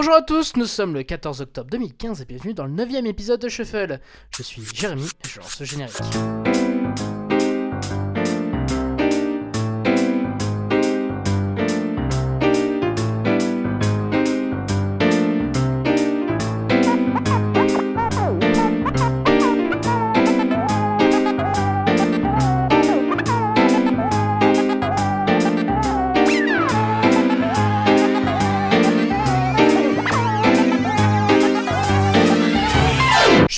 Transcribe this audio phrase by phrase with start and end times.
[0.00, 3.40] Bonjour à tous, nous sommes le 14 octobre 2015 et bienvenue dans le 9 épisode
[3.40, 3.98] de Shuffle.
[4.30, 5.96] Je suis Jérémy et je lance ce générique.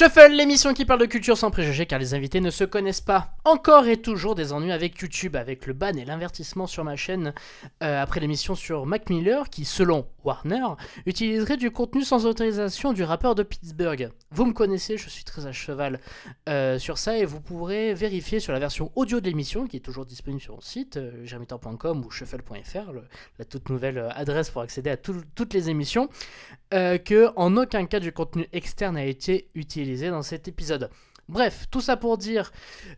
[0.01, 3.35] Shuffle, l'émission qui parle de culture sans préjugés car les invités ne se connaissent pas.
[3.45, 7.35] Encore et toujours des ennuis avec YouTube, avec le ban et l'invertissement sur ma chaîne
[7.83, 10.65] euh, après l'émission sur Mac Miller qui, selon Warner,
[11.05, 14.11] utiliserait du contenu sans autorisation du rappeur de Pittsburgh.
[14.31, 16.01] Vous me connaissez, je suis très à cheval
[16.49, 19.81] euh, sur ça et vous pourrez vérifier sur la version audio de l'émission qui est
[19.81, 21.27] toujours disponible sur mon site, euh,
[21.85, 22.93] ou shuffle.fr,
[23.39, 26.09] la toute nouvelle euh, adresse pour accéder à toutes les émissions,
[26.71, 30.91] que en aucun cas du contenu externe a été utilisé dans cet épisode.
[31.31, 32.51] Bref, tout ça pour dire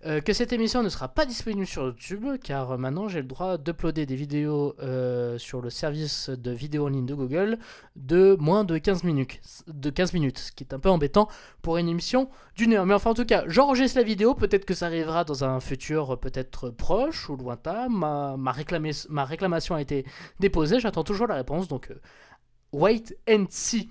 [0.06, 3.58] euh, que cette émission ne sera pas disponible sur YouTube, car maintenant j'ai le droit
[3.58, 7.58] d'uploader des vidéos euh, sur le service de vidéo en ligne de Google
[7.94, 11.28] de moins de 15 minutes, de 15 minutes, ce qui est un peu embêtant
[11.60, 12.86] pour une émission d'une heure.
[12.86, 16.18] Mais enfin, en tout cas, j'enregistre la vidéo, peut-être que ça arrivera dans un futur
[16.18, 17.90] peut-être proche ou lointain.
[17.90, 18.54] Ma, ma,
[19.10, 20.06] ma réclamation a été
[20.40, 22.00] déposée, j'attends toujours la réponse, donc euh,
[22.72, 23.88] wait and see.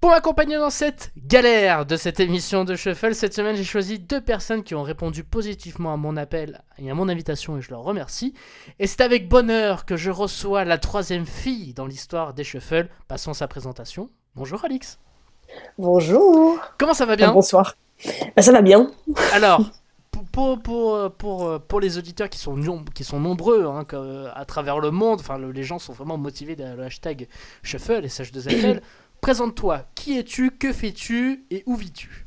[0.00, 4.20] Pour m'accompagner dans cette galère de cette émission de Shuffle, cette semaine j'ai choisi deux
[4.20, 7.82] personnes qui ont répondu positivement à mon appel et à mon invitation et je leur
[7.82, 8.34] remercie.
[8.80, 12.88] Et c'est avec bonheur que je reçois la troisième fille dans l'histoire des Shuffle.
[13.06, 14.10] Passons sa présentation.
[14.34, 14.98] Bonjour Alix.
[15.78, 16.58] Bonjour.
[16.78, 17.32] Comment ça va bien?
[17.32, 17.76] Bonsoir.
[18.34, 18.90] Bah, ça va bien.
[19.32, 19.60] Alors,
[20.32, 23.84] pour, pour, pour, pour, les auditeurs qui sont, qui sont nombreux hein,
[24.34, 27.28] à travers le monde, enfin les gens sont vraiment motivés derrière le hashtag
[27.62, 28.80] Shuffle et SH2FL.
[29.20, 31.44] Présente-toi, qui es-tu, que fais-tu?
[31.50, 32.21] Et où vis-tu?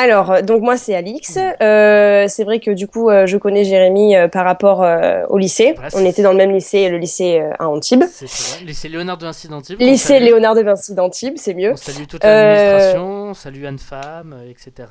[0.00, 1.38] Alors, euh, donc moi c'est Alix.
[1.38, 4.84] Euh, c'est vrai que du coup euh, je connais Jérémy par rapport
[5.28, 5.74] au lycée.
[5.94, 8.04] on était dans le même lycée, le lycée à Antibes.
[8.10, 9.80] C'est vrai, lycée Léonard de Vinci d'Antibes.
[9.80, 11.72] Lycée Léonard de Vinci d'Antibes, c'est mieux.
[11.72, 14.88] On salue toute l'administration, on salue Anne-Femme, etc.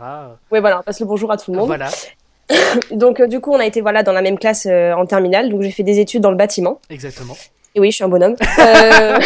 [0.52, 1.68] Oui voilà, on passe le bonjour à tout le monde.
[1.68, 1.90] Voilà.
[2.92, 5.72] donc du coup on a été voilà dans la même classe en terminale, donc j'ai
[5.72, 6.80] fait des études dans le bâtiment.
[6.90, 7.36] Exactement.
[7.76, 8.36] Et oui, je suis un bonhomme.
[8.60, 9.20] Euh,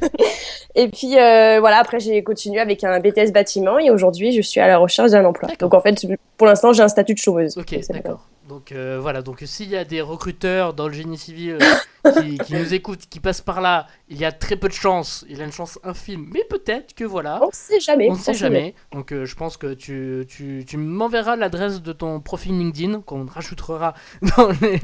[0.74, 4.60] et puis euh, voilà, après j'ai continué avec un BTS bâtiment et aujourd'hui je suis
[4.60, 5.48] à la recherche d'un emploi.
[5.60, 6.04] Donc en fait,
[6.36, 7.56] pour l'instant j'ai un statut de chômeuse.
[7.56, 8.26] Ok, d'accord.
[8.48, 11.58] Donc euh, voilà, donc s'il y a des recruteurs dans le génie civil
[12.46, 15.38] qui, nous écoutent, qui passent par là, il y a très peu de chance, il
[15.38, 17.42] y a une chance infime, mais peut-être que voilà.
[17.42, 18.10] On ne sait jamais.
[18.10, 18.74] On ne sait jamais.
[18.92, 23.94] Donc je pense que tu, tu, tu m'enverras l'adresse de ton profil LinkedIn qu'on rajoutera
[24.36, 24.80] dans les,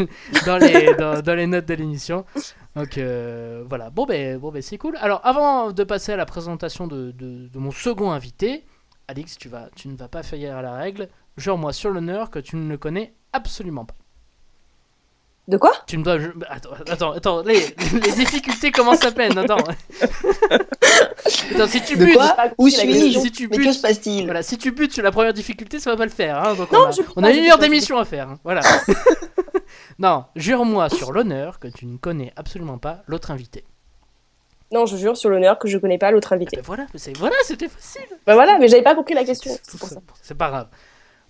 [0.47, 2.25] dans les, dans les notes de l'émission.
[2.76, 4.97] Donc euh, voilà, bon ben, bon ben c'est cool.
[5.00, 8.65] Alors avant de passer à la présentation de, de, mon second invité,
[9.09, 11.09] Alix, tu, vas, tu ne vas pas faillir à la règle.
[11.37, 13.95] Jure-moi sur l'honneur que tu ne le connais absolument pas.
[15.51, 15.73] De quoi?
[15.89, 16.17] Tu me dois.
[16.49, 17.43] Attends, attends, attends.
[17.43, 17.59] Les,
[17.93, 19.37] les difficultés commencent à peine.
[19.37, 19.57] Attends.
[21.55, 22.17] attends si tu butes.
[22.57, 23.19] Où suis-je?
[23.19, 24.27] si tu butes, Mais que se passe-t-il?
[24.27, 26.39] Voilà, si tu butes sur la première difficulté, ça va pas le faire.
[26.39, 28.29] Hein, donc non, on a, on a une heure d'émission à faire.
[28.29, 28.61] Hein, voilà.
[29.99, 33.65] non, jure-moi sur l'honneur que tu ne connais absolument pas l'autre invité.
[34.73, 36.51] Non, je jure sur l'honneur que je connais pas l'autre invité.
[36.53, 36.87] Eh ben voilà,
[37.19, 38.07] voilà, c'était facile.
[38.25, 39.51] Bah voilà, mais j'avais pas compris la question.
[40.23, 40.69] C'est pas grave.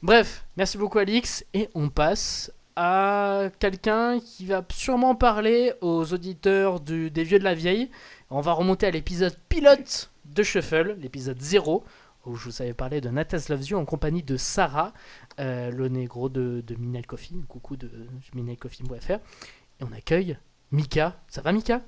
[0.03, 6.81] Bref, merci beaucoup Alix et on passe à quelqu'un qui va sûrement parler aux auditeurs
[6.81, 7.91] du, des vieux de la vieille.
[8.31, 11.85] On va remonter à l'épisode pilote de Shuffle, l'épisode 0,
[12.25, 14.95] où je vous avais parlé de Natas Loves You en compagnie de Sarah,
[15.39, 17.91] euh, le négro de, de Minel Coffee, coucou de
[18.35, 19.11] minelcoffee.fr.
[19.11, 20.39] Et on accueille
[20.73, 21.17] Mika.
[21.29, 21.83] Ça va Mika?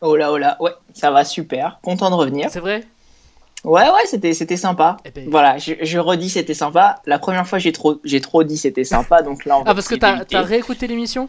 [0.00, 1.80] Oh là, oh là, ouais, ça va super.
[1.82, 2.50] Content de revenir.
[2.50, 2.86] C'est vrai?
[3.64, 4.98] Ouais, ouais, c'était, c'était sympa.
[5.04, 7.00] Eh ben, voilà, je, je redis, c'était sympa.
[7.06, 9.22] La première fois, j'ai trop, j'ai trop dit, c'était sympa.
[9.22, 11.28] Donc là, on Ah, parce que t'as, as réécouté l'émission?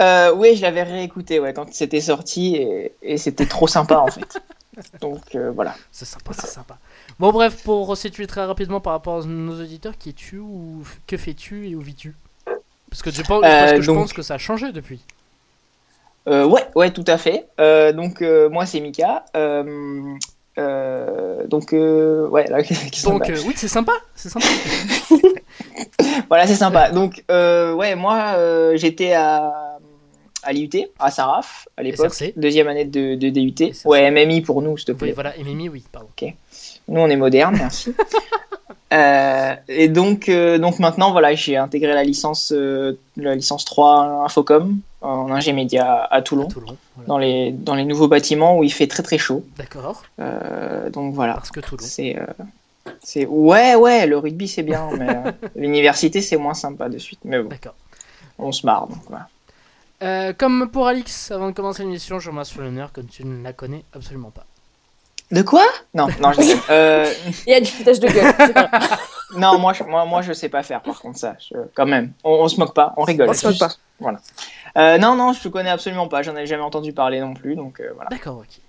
[0.00, 4.08] Euh, Oui, je l'avais réécouté ouais, quand c'était sorti et, et c'était trop sympa en
[4.08, 4.40] fait.
[5.00, 5.74] Donc euh, voilà.
[5.92, 6.78] C'est sympa, c'est sympa.
[7.18, 11.16] Bon, bref, pour resituer très rapidement par rapport à nos auditeurs, qui es-tu ou que
[11.16, 12.16] fais-tu et où vis-tu?
[12.88, 15.00] Parce que, je pense, parce que je pense que ça a changé depuis.
[16.28, 17.46] Euh, ouais, ouais, tout à fait.
[17.60, 18.20] Euh, donc
[18.50, 19.24] moi c'est Mika.
[21.48, 22.62] Donc ouais, là,
[23.04, 24.46] donc oui, c'est sympa, c'est sympa.
[26.28, 26.90] voilà, c'est sympa.
[26.90, 28.36] Donc ouais, moi
[28.76, 29.70] j'étais à
[30.42, 33.72] à l'IUT, à Saraf, à l'époque, deuxième année de, de DUT.
[33.84, 35.08] Ouais, MMI pour nous, s'il te plaît.
[35.08, 36.08] Oui, voilà, MMI, oui, pardon.
[36.10, 36.32] Ok.
[36.88, 37.94] Nous, on est moderne, merci.
[38.92, 44.24] euh, et donc, euh, donc maintenant, voilà, j'ai intégré la licence, euh, la licence 3
[44.24, 46.46] Infocom en ingé média à Toulon.
[46.46, 46.76] À Toulon
[47.06, 49.44] dans, les, dans les nouveaux bâtiments où il fait très très chaud.
[49.56, 50.04] D'accord.
[50.92, 51.34] donc voilà.
[51.34, 51.82] Parce que Toulon.
[51.84, 52.16] C'est.
[53.02, 57.40] C'est ouais ouais le rugby c'est bien mais l'université c'est moins sympa de suite mais
[57.40, 57.50] bon
[58.38, 59.28] on se marre donc voilà.
[60.02, 63.52] Euh, comme pour Alix, avant de commencer l'émission, je sur l'honneur que tu ne la
[63.52, 64.46] connais absolument pas.
[65.30, 65.64] De quoi?
[65.94, 67.12] Non, non, je euh...
[67.46, 68.34] Il y a du foutage de gueule.
[69.36, 71.36] non, moi je, moi, moi, je sais pas faire, par contre, ça,
[71.74, 72.12] quand même.
[72.24, 73.28] On, se moque pas, on rigole.
[73.28, 73.70] On se moque pas.
[74.00, 74.18] Voilà.
[74.76, 77.56] Euh, non, non, je te connais absolument pas, j'en ai jamais entendu parler non plus,
[77.56, 78.10] donc euh, voilà.
[78.10, 78.60] D'accord, ok.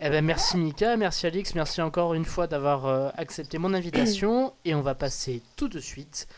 [0.00, 4.52] Eh ben, merci Mika, merci Alix, merci encore une fois d'avoir accepté mon invitation.
[4.64, 6.28] Et on va passer tout de suite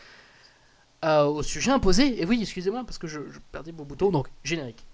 [1.03, 2.21] euh, au sujet imposé.
[2.21, 4.85] Et oui, excusez-moi, parce que je, je perdais mon bouton, donc générique.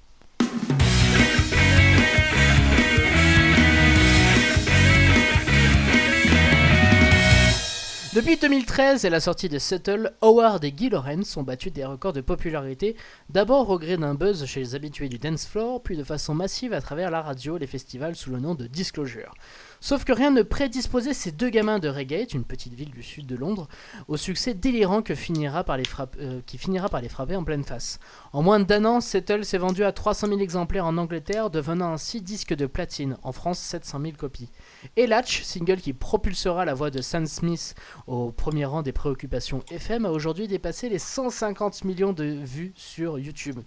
[8.18, 12.14] Depuis 2013 et la sortie de Settle, Howard et Guy Lorenz ont battu des records
[12.14, 12.96] de popularité,
[13.30, 16.74] d'abord au gré d'un buzz chez les habitués du dance floor, puis de façon massive
[16.74, 19.36] à travers la radio les festivals sous le nom de Disclosure.
[19.82, 23.28] Sauf que rien ne prédisposait ces deux gamins de Reigate, une petite ville du sud
[23.28, 23.68] de Londres,
[24.08, 28.00] au succès délirant euh, qui finira par les frapper en pleine face.
[28.34, 32.24] En moins d'un an, Settle s'est vendu à 300 000 exemplaires en Angleterre, devenant ainsi
[32.24, 34.50] disque de platine, en France 700 000 copies.
[34.96, 37.76] Et Latch, single qui propulsera la voix de Sam Smith
[38.08, 43.20] au premier rang des préoccupations FM, a aujourd'hui dépassé les 150 millions de vues sur
[43.20, 43.60] YouTube.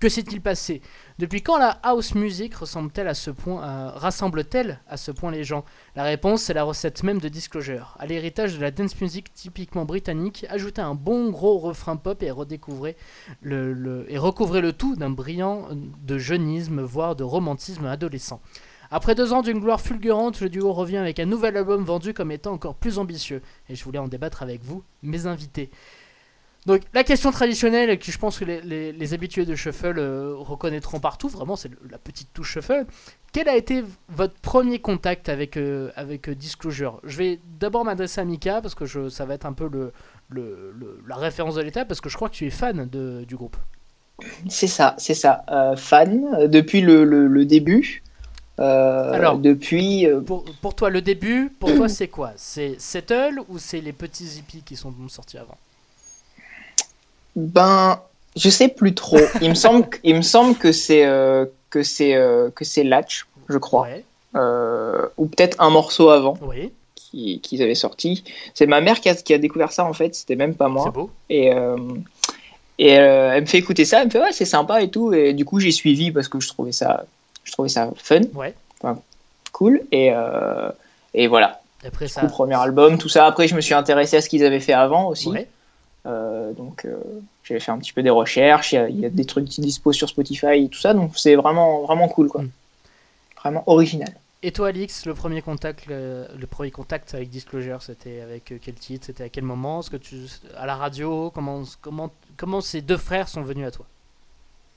[0.00, 0.80] Que s'est-il passé?
[1.18, 5.42] Depuis quand la house music ressemble-t-elle à ce point, euh, rassemble-t-elle à ce point les
[5.42, 5.64] gens?
[5.96, 7.96] La réponse, c'est la recette même de Disclosure.
[7.98, 12.26] À l'héritage de la dance music typiquement britannique, ajouter un bon gros refrain pop et
[12.26, 12.30] et
[14.18, 18.40] recouvrer le tout d'un brillant de jeunisme, voire de romantisme adolescent.
[18.90, 22.30] Après deux ans d'une gloire fulgurante, le duo revient avec un nouvel album vendu comme
[22.30, 23.42] étant encore plus ambitieux.
[23.68, 25.70] Et je voulais en débattre avec vous, mes invités.
[26.66, 31.28] Donc la question traditionnelle que je pense que les, habitués de Shuffle euh, reconnaîtront partout,
[31.28, 32.84] vraiment c'est la petite touche Shuffle.
[33.32, 37.00] Quel a été votre premier contact avec, euh, avec euh, Disclosure?
[37.04, 39.70] Je vais d'abord m'adresser à Mika parce que ça va être un peu
[40.34, 43.56] la référence de l'étape parce que je crois que tu es fan du groupe.
[44.48, 45.44] C'est ça, c'est ça.
[45.76, 48.02] fan depuis le début.
[48.58, 50.06] Alors, depuis.
[50.26, 52.32] Pour, pour, toi, le début, pour toi, c'est quoi?
[52.36, 55.56] C'est Settle ou c'est les petits hippies qui sont sortis avant?
[57.38, 58.00] Ben,
[58.36, 59.20] je sais plus trop.
[59.40, 63.26] Il me semble, il me semble que c'est euh, que c'est euh, que c'est Latch,
[63.48, 63.88] je crois,
[64.34, 66.38] euh, ou peut-être un morceau avant.
[67.10, 68.22] Qu'ils avaient sorti.
[68.52, 70.90] C'est ma mère qui a, qui a, découvert ça en fait, c'était même pas moi.
[70.90, 71.10] Beau.
[71.30, 71.50] Et,
[72.78, 75.14] et elle me fait écouter ça, elle me fait ouais, c'est sympa et tout.
[75.14, 77.06] Et du coup, j'ai suivi parce que je trouvais ça,
[77.48, 78.20] je trouvais ça fun.
[78.34, 78.54] Ouais.
[79.52, 79.82] cool.
[79.90, 80.12] Et,
[81.14, 81.60] et voilà.
[81.84, 82.22] Après ça.
[82.26, 83.26] premier album, tout ça.
[83.26, 85.30] Après, je me suis intéressé à ce qu'ils avaient fait avant aussi.
[86.06, 86.96] Euh, donc euh,
[87.44, 90.08] j'ai fait un petit peu des recherches, il y, a des trucs qui disposent sur
[90.08, 92.42] Spotify et tout ça, donc c'est vraiment, vraiment cool, quoi.
[92.42, 92.50] Mm.
[93.36, 94.08] Vraiment original.
[94.42, 98.74] Et toi, Alix, le premier contact, le, premier contact avec Disclosure, c'était avec euh, quel
[98.74, 99.06] titre?
[99.06, 99.80] C'était à quel moment?
[99.80, 100.16] Est-ce que tu
[100.56, 101.30] à la radio?
[101.34, 103.86] Comment, comment, comment ces deux frères sont venus à toi?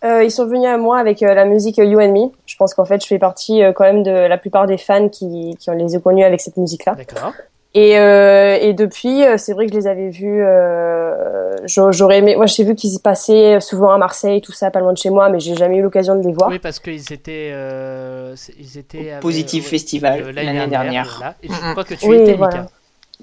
[0.04, 2.32] Ils sont venus à moi avec la musique You and Me.
[2.46, 5.56] Je pense qu'en fait, je fais partie quand même de la plupart des fans qui,
[5.60, 6.96] qui ont les ont connus avec cette musique-là.
[6.96, 7.34] D'accord.
[7.74, 10.44] Et, euh, et depuis, euh, c'est vrai que je les avais vus.
[10.44, 12.36] Euh, j'aurais aimé.
[12.36, 15.10] Moi, j'ai vu qu'ils y passaient souvent à Marseille, tout ça, pas loin de chez
[15.10, 16.50] moi, mais j'ai jamais eu l'occasion de les voir.
[16.50, 21.36] Oui, parce qu'ils étaient, euh, ils étaient au Positive Festival l'année dernière.
[21.42, 22.68] Et je crois que tu étais, Mika.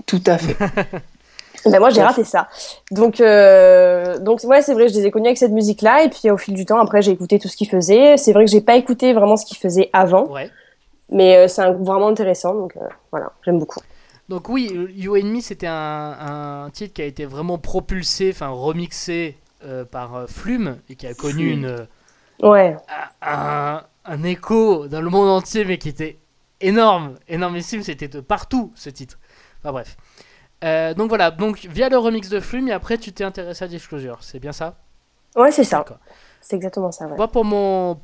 [0.06, 0.56] Tout à fait.
[1.64, 2.48] ben moi, j'ai raté ça.
[2.90, 6.30] Donc, euh, donc ouais, c'est vrai, je les ai connus avec cette musique-là, et puis
[6.30, 8.16] au fil du temps, après, j'ai écouté tout ce qu'ils faisaient.
[8.16, 10.26] C'est vrai que j'ai pas écouté vraiment ce qu'ils faisaient avant.
[10.28, 10.50] Ouais.
[11.10, 12.74] Mais c'est vraiment intéressant, donc
[13.10, 13.80] voilà, j'aime beaucoup.
[14.28, 19.38] Donc oui, You and Me, c'était un, titre qui a été vraiment propulsé, enfin remixé
[19.64, 21.88] euh, par euh, Flume et qui a connu une,
[22.42, 22.76] ouais.
[23.22, 26.18] un, un, écho dans le monde entier, mais qui était
[26.60, 27.82] énorme, énormissime.
[27.82, 29.18] C'était de partout ce titre.
[29.60, 29.96] Enfin bref.
[30.64, 33.68] Euh, donc voilà, donc via le remix de Flume, et après tu t'es intéressé à
[33.68, 34.76] Disclosure, c'est bien ça
[35.36, 35.84] Ouais, c'est ça.
[36.40, 37.06] C'est exactement ça.
[37.06, 37.98] Moi, pour mon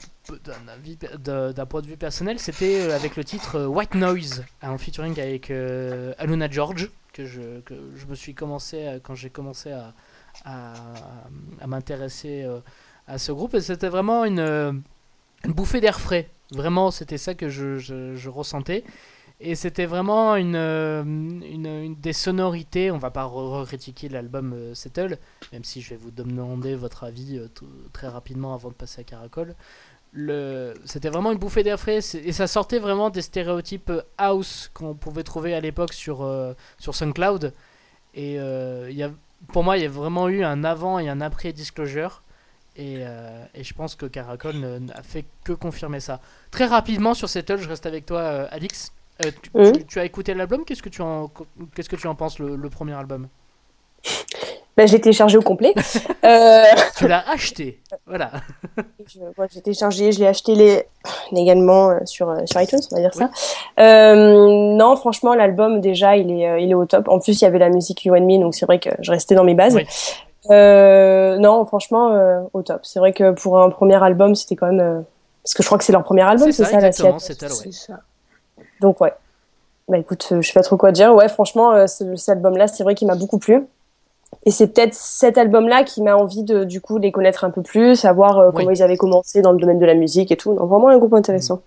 [1.19, 5.19] d'un point de vue personnel, c'était euh, avec le titre euh, White Noise, en featuring
[5.21, 9.93] avec euh, Aluna George, que je, que je me suis commencé quand j'ai commencé à,
[10.45, 12.45] à, m'intéresser
[13.07, 14.41] à ce groupe, et c'était vraiment une,
[15.45, 16.29] une bouffée d'air frais.
[16.51, 18.83] Vraiment, c'était ça que je, je ressentais.
[19.41, 22.91] Et c'était vraiment une, euh, une, des sonorités.
[22.91, 23.31] On va pas
[23.67, 25.19] critiquer l'album euh, Settle,
[25.53, 27.49] même si je vais vous demander votre avis euh,
[27.93, 29.55] très rapidement avant de passer à Caracol.
[30.85, 35.25] C'était vraiment une bouffée d'air frais et ça sortait vraiment des stéréotypes house qu'on pouvait
[35.25, 36.25] trouver à l'époque sur,
[36.79, 37.53] sur SoundCloud.
[38.15, 39.11] Et y a,
[39.49, 42.23] pour moi, il y a vraiment eu un avant et un après Disclosure.
[42.77, 43.01] Et,
[43.55, 46.21] et, je pense que Caracol n'a fait que confirmer ça.
[46.53, 48.93] Très rapidement sur Settle, je reste avec toi, Alix.
[49.89, 51.31] Tu, as écouté l'album Qu'est-ce que tu en
[51.75, 53.29] qu'est-ce que tu en penses le, premier album?
[54.77, 55.73] Ben, je l'ai téléchargé au complet.
[56.97, 58.33] tu l'as acheté, voilà.
[59.53, 60.85] j'ai téléchargé, je l'ai acheté les...
[61.33, 63.31] également sur, sur iTunes, on va dire ça.
[63.79, 67.09] non, franchement, l'album déjà, il est, il est au top.
[67.09, 69.11] En plus, il y avait la musique You and Me, donc c'est vrai que je
[69.13, 69.79] restais dans mes bases.
[70.51, 72.81] Euh, non, franchement, euh, au top.
[72.85, 74.81] C'est vrai que pour un premier album, c'était quand même.
[74.81, 75.01] Euh,
[75.43, 78.01] parce que je crois que c'est leur premier album, c'est ça, exactement, c'est ça.
[78.81, 79.13] Donc, ouais.
[79.89, 81.15] Bah écoute, je sais pas trop quoi dire.
[81.15, 83.67] Ouais, franchement, cet album-là, c'est vrai qu'il m'a beaucoup plu.
[84.47, 87.63] Et c'est peut-être cet album-là qui m'a envie de, du coup, les connaître un peu
[87.63, 90.55] plus, savoir comment ils avaient commencé dans le domaine de la musique et tout.
[90.55, 91.63] Donc, vraiment un groupe intéressant.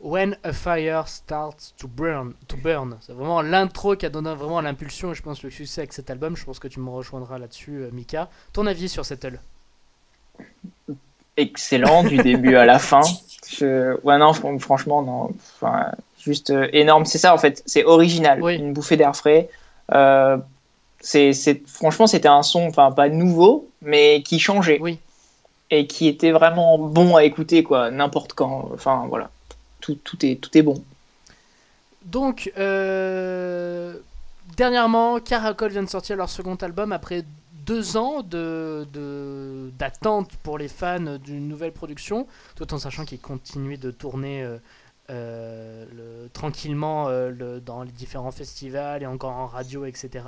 [0.00, 2.96] When a fire starts to burn, to burn.
[3.02, 6.08] C'est vraiment l'intro qui a donné vraiment l'impulsion et je pense le succès avec cet
[6.08, 6.36] album.
[6.36, 8.30] Je pense que tu me rejoindras là-dessus, euh, Mika.
[8.54, 9.38] Ton avis sur Settle?
[11.36, 13.02] Excellent du début à la fin.
[13.60, 15.30] Ouais, non, franchement, non.
[15.56, 17.04] Enfin, juste euh, énorme.
[17.06, 18.42] C'est ça en fait, c'est original.
[18.50, 19.48] Une bouffée d'air frais.
[19.92, 20.36] Euh,
[21.00, 21.32] c'est,
[21.66, 24.78] franchement, c'était un son, enfin pas nouveau, mais qui changeait.
[24.80, 24.98] Oui.
[25.70, 28.70] Et qui était vraiment bon à écouter, quoi, n'importe quand.
[28.74, 29.30] Enfin, voilà
[29.80, 30.82] tout, est, tout est bon.
[32.04, 33.94] Donc, euh,
[34.56, 37.24] dernièrement, Caracol vient de sortir leur second album après
[37.70, 43.76] deux ans de, d'attente pour les fans d'une nouvelle production, tout en sachant qu'ils continuaient
[43.76, 44.58] de tourner euh,
[45.10, 50.24] euh, le, tranquillement le, dans les différents festivals et encore en radio, etc.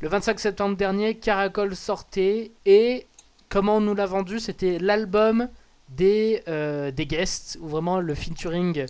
[0.00, 3.06] Le 25 septembre dernier, Caracol sortait et
[3.48, 5.48] comment on nous l'a vendu, c'était l'album
[5.90, 8.86] des, euh, des guests, ou vraiment le featuring,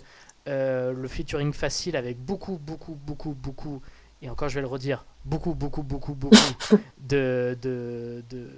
[0.47, 3.81] euh, le featuring facile avec beaucoup, beaucoup, beaucoup, beaucoup,
[4.25, 6.35] et encore je vais le redire, beaucoup, beaucoup, beaucoup, beaucoup
[6.97, 8.49] de, de, de,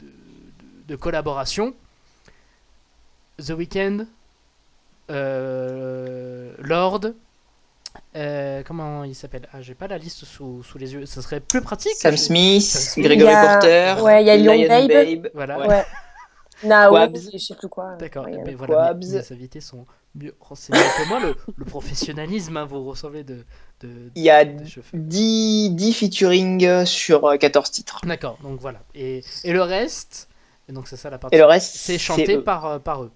[0.00, 0.08] de,
[0.88, 1.74] de collaboration.
[3.38, 4.06] The Weeknd,
[5.10, 7.00] euh, Lord,
[8.66, 9.48] comment il s'appelle?
[9.52, 11.06] Ah, j'ai pas la liste sous, sous, les yeux.
[11.06, 11.96] Ce serait plus pratique.
[11.96, 14.88] Sam Smith, Gregory Porter, ouais, il y a Lion Babe.
[14.88, 15.30] Babe.
[15.34, 15.66] Voilà.
[15.66, 15.84] Ouais.
[16.62, 16.96] Nao,
[17.32, 17.96] je sais plus quoi.
[17.96, 21.20] D'accord, mais voilà, mes, invités sont mieux renseignés que moi.
[21.20, 23.44] Le, professionnalisme, hein, vous ressemblez de,
[23.80, 28.00] de, Il y a 10, 10 featuring sur 14 euh, titres.
[28.04, 28.80] D'accord, donc voilà.
[28.94, 30.28] Et, et le reste,
[30.68, 31.36] et donc c'est ça la partie.
[31.36, 33.10] Et le reste, c'est chanté par, euh, par eux.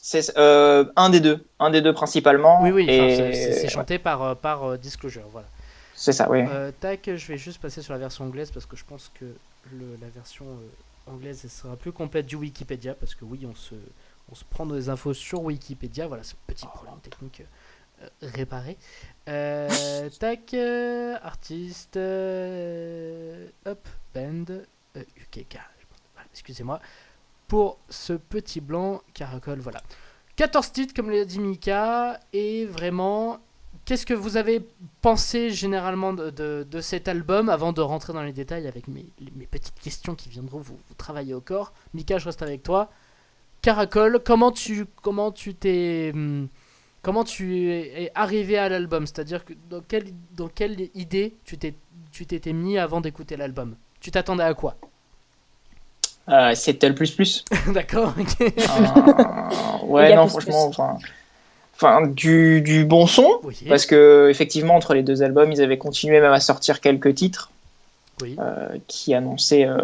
[0.00, 2.62] C'est euh, un des deux, un des deux principalement.
[2.62, 5.48] Oui, oui, c'est chanté par, par Disclosure, voilà.
[5.94, 6.44] C'est ça, oui.
[6.80, 9.24] tac, je vais juste passer sur la version anglaise parce que je pense que
[9.72, 10.44] le, la version
[11.06, 13.74] anglaise elle sera plus complète du Wikipédia parce que oui on se,
[14.30, 16.06] on se prend des infos sur Wikipédia.
[16.06, 17.42] Voilà ce petit problème technique
[18.02, 18.76] euh, réparé.
[19.28, 24.44] Euh, tac euh, artiste up band
[24.94, 25.58] UKK
[26.32, 26.80] excusez-moi
[27.48, 29.82] pour ce petit blanc caracol voilà.
[30.36, 33.38] 14 titres comme l'a dit Mika et vraiment
[33.86, 34.66] Qu'est-ce que vous avez
[35.00, 36.30] pensé généralement de,
[36.68, 40.28] de, cet album avant de rentrer dans les détails avec mes, mes petites questions qui
[40.28, 41.72] viendront vous, travailler au corps?
[41.94, 42.90] Mika, je reste avec toi.
[43.62, 46.46] Caracol, comment tu comment tu t'es hmm,
[47.02, 49.06] comment tu es arrivé à l'album?
[49.06, 51.74] C'est-à-dire que dans quelle dans quelle idée tu t'es
[52.10, 53.76] tu t'étais mis avant d'écouter l'album?
[54.00, 54.76] Tu t'attendais à quoi?
[56.28, 57.44] Euh, C'était le plus plus.
[57.72, 58.14] D'accord.
[58.40, 60.98] Euh, ouais, non, franchement, enfin
[61.76, 66.20] enfin du, du, bon son parce que effectivement entre les deux albums ils avaient continué
[66.20, 67.50] même à sortir quelques titres
[68.22, 69.82] euh, qui annonçaient euh,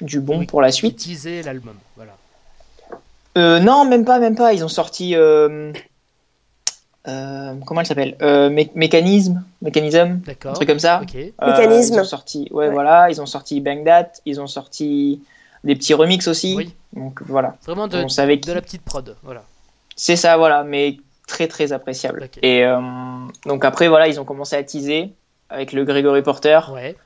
[0.00, 0.98] du bon pour la suite.
[0.98, 2.16] qui l'album voilà.
[3.36, 4.52] Euh, non même pas même pas.
[4.52, 5.14] Ils ont sorti
[7.04, 8.16] comment elle s'appelle?
[8.74, 11.00] Mécanisme mécanisme un truc comme ça.
[11.00, 11.94] Mécanisme.
[11.94, 13.10] ils ont sorti ouais, voilà.
[13.10, 14.12] Ils ont sorti Bang That.
[14.26, 15.20] Ils ont sorti
[15.64, 16.72] des petits remixes aussi.
[16.92, 17.56] Donc voilà.
[17.64, 19.42] Vraiment de, de la petite prod voilà.
[19.96, 20.62] C'est ça voilà.
[20.62, 22.28] Mais très très appréciable.
[22.42, 22.80] Et euh,
[23.46, 25.12] donc après voilà, ils ont commencé à teaser
[25.48, 26.60] avec le Gregory Porter.
[26.72, 26.96] Ouais.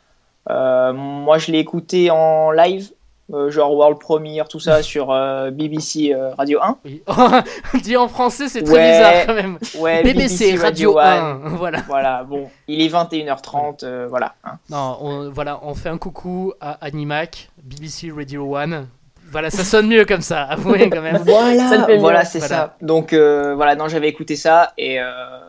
[0.50, 2.90] Euh, moi je l'ai écouté en live,
[3.32, 5.08] euh, genre World Premiere, tout ça sur
[5.52, 6.78] BBC Radio 1.
[6.84, 7.02] Oui.
[7.82, 9.58] Dit en français, c'est très bizarre quand même.
[9.78, 11.34] Ouais, BBC, Radio, 1.
[11.56, 11.82] voilà.
[11.86, 14.34] Voilà, bon, il est 21h30, voilà.
[14.44, 14.58] Hein.
[14.70, 18.86] Non, on, voilà, on fait un coucou à Animac, BBC Radio 1.
[19.28, 21.16] Voilà, ça sonne mieux comme ça, avouez quand même.
[21.24, 22.76] Voilà, voilà c'est ça.
[22.80, 25.06] Donc euh, voilà, non, j'avais écouté ça et euh,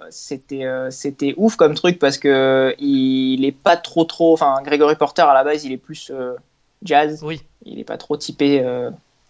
[0.09, 4.33] c'était euh, c'était ouf comme truc parce que il est pas trop trop.
[4.33, 6.11] Enfin, Gregory Porter à la base, il est plus
[6.83, 7.21] jazz.
[7.23, 7.41] Oui.
[7.65, 8.65] Il est pas trop typé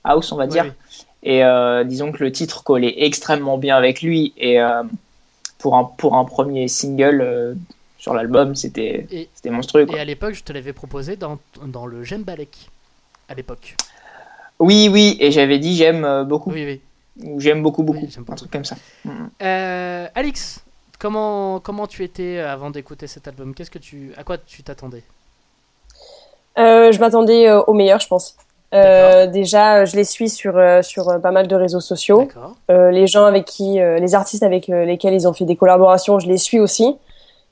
[0.03, 0.73] house, on va dire.
[1.23, 1.43] Et
[1.85, 4.59] disons que le titre collait extrêmement bien avec lui et
[5.57, 7.57] pour un pour un premier single
[7.97, 9.85] sur l'album, c'était c'était monstrueux.
[9.93, 12.69] Et à l'époque, je te l'avais proposé dans dans le J'aime Balek
[13.27, 13.75] à l'époque.
[14.59, 16.51] Oui, oui, et j'avais dit j'aime beaucoup.
[16.51, 16.81] Oui, oui.
[17.23, 18.07] Ou j'aime beaucoup, beaucoup.
[18.29, 18.75] un truc comme ça.
[20.15, 20.63] Alix,
[20.99, 23.53] comment, comment tu étais avant d'écouter cet album?
[23.53, 25.03] Qu'est-ce que tu, À quoi tu t'attendais?
[26.55, 28.35] Je m'attendais au meilleur, je pense.
[28.73, 32.27] Euh, déjà, je les suis sur euh, sur euh, pas mal de réseaux sociaux.
[32.69, 36.19] Euh, les gens avec qui, euh, les artistes avec lesquels ils ont fait des collaborations,
[36.19, 36.97] je les suis aussi,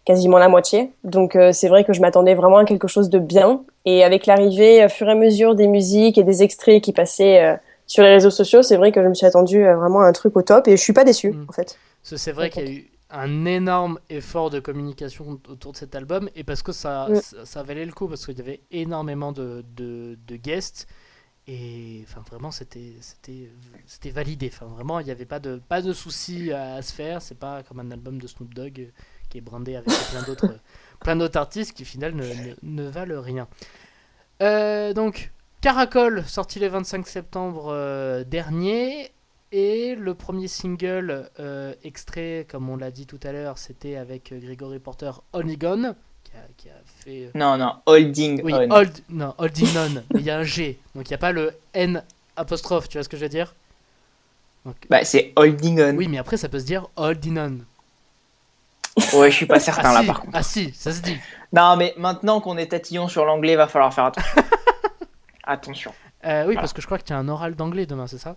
[0.05, 0.91] quasiment la moitié.
[1.03, 3.61] Donc c'est vrai que je m'attendais vraiment à quelque chose de bien.
[3.85, 7.57] Et avec l'arrivée, au fur et à mesure des musiques et des extraits qui passaient
[7.87, 10.35] sur les réseaux sociaux, c'est vrai que je me suis attendu vraiment à un truc
[10.37, 10.67] au top.
[10.67, 11.45] Et je suis pas déçue, mm.
[11.49, 11.77] en fait.
[12.03, 16.29] C'est vrai qu'il y a eu un énorme effort de communication autour de cet album
[16.35, 17.15] et parce que ça, mm.
[17.15, 20.87] ça, ça, valait le coup parce qu'il y avait énormément de, de, de guests
[21.47, 23.51] et enfin vraiment c'était c'était
[23.85, 24.49] c'était validé.
[24.51, 27.21] Enfin vraiment il n'y avait pas de pas de souci à, se faire.
[27.21, 28.91] C'est pas comme un album de Snoop Dogg euh,
[29.35, 30.55] qui est brandé avec plein d'autres
[31.01, 32.25] plein d'autres artistes qui au final ne,
[32.63, 33.47] ne, valent rien.
[34.41, 39.11] Euh, donc Caracol sorti le 25 septembre euh, dernier
[39.51, 41.29] et le premier single
[41.83, 45.95] extrait comme on l'a dit tout à l'heure c'était avec Gregory Porter Only Gone
[46.57, 47.25] qui a, fait.
[47.25, 50.17] Euh, non, non, holding oui, Hold, non, holding on.
[50.17, 50.77] il y a un G.
[50.95, 52.03] Donc il n'y a pas le N
[52.35, 53.55] apostrophe, tu vois ce que je veux dire?
[54.89, 55.95] Bah, c'est holding on.
[55.95, 57.57] Oui, mais après, ça peut se dire holding on.
[59.13, 60.07] Ouais, je suis pas certain ah, là si.
[60.07, 60.31] par contre.
[60.33, 61.17] Ah si, ça se dit.
[61.51, 64.43] Non, mais maintenant qu'on est tatillon sur l'anglais, va falloir faire attention.
[65.43, 65.93] attention.
[66.25, 68.35] Euh, oui, parce que je crois que tu as un oral d'anglais demain, c'est ça?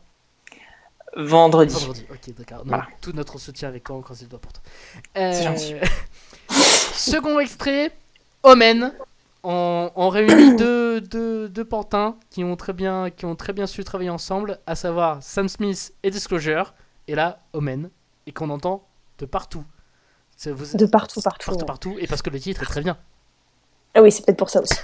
[1.17, 1.75] Vendredi.
[1.75, 2.65] Vendredi, ok, d'accord.
[3.01, 4.63] Tout notre soutien avec quand, quand il doit pour toi.
[5.17, 5.33] Euh...
[5.33, 5.75] C'est gentil.
[6.93, 7.93] Second extrait,
[8.43, 8.93] Omen.
[9.45, 13.83] On, réunit deux, deux, deux, pantins qui ont, très bien, qui ont très bien su
[13.85, 16.75] travailler ensemble, à savoir Sam Smith et Disclosure,
[17.07, 17.91] et là, Omen,
[18.27, 18.87] et qu'on entend
[19.19, 19.65] de partout.
[20.45, 21.51] De partout, partout.
[21.51, 22.97] Partout, partout, et parce que le titre est très bien.
[23.95, 24.75] Ah oui, c'est peut-être pour ça aussi.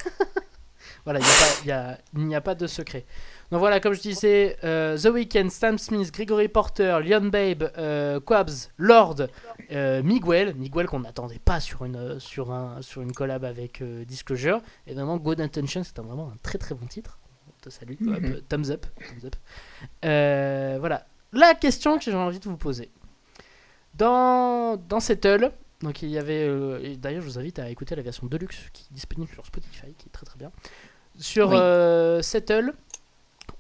[1.04, 1.20] voilà,
[1.64, 3.04] il n'y a, a, pas de secret.
[3.52, 8.18] Donc voilà, comme je disais, euh, The Weeknd, Sam Smith, Gregory Porter, Leon Babe, euh,
[8.18, 9.16] Quabs, Lord,
[9.70, 14.60] euh, Miguel, Miguel qu'on n'attendait pas sur une, sur, un, sur une collab avec Disclosure,
[14.88, 17.20] et vraiment Good Intention, c'est vraiment un très très bon titre.
[17.62, 18.40] te salue, mhm.
[18.48, 18.86] thumbs up.
[18.98, 19.36] Thumbs up.
[20.80, 22.90] voilà, la question que j'ai envie de vous poser.
[23.96, 28.26] Dans, dans Settle, donc il y avait, d'ailleurs je vous invite à écouter la version
[28.26, 30.50] Deluxe qui est disponible sur Spotify, qui est très très bien.
[31.18, 31.50] Sur
[32.22, 32.74] Settle,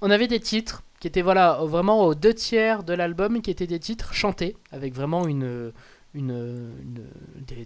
[0.00, 3.66] on avait des titres qui étaient voilà vraiment aux deux tiers de l'album qui étaient
[3.66, 5.72] des titres chantés avec vraiment une,
[6.14, 6.90] une,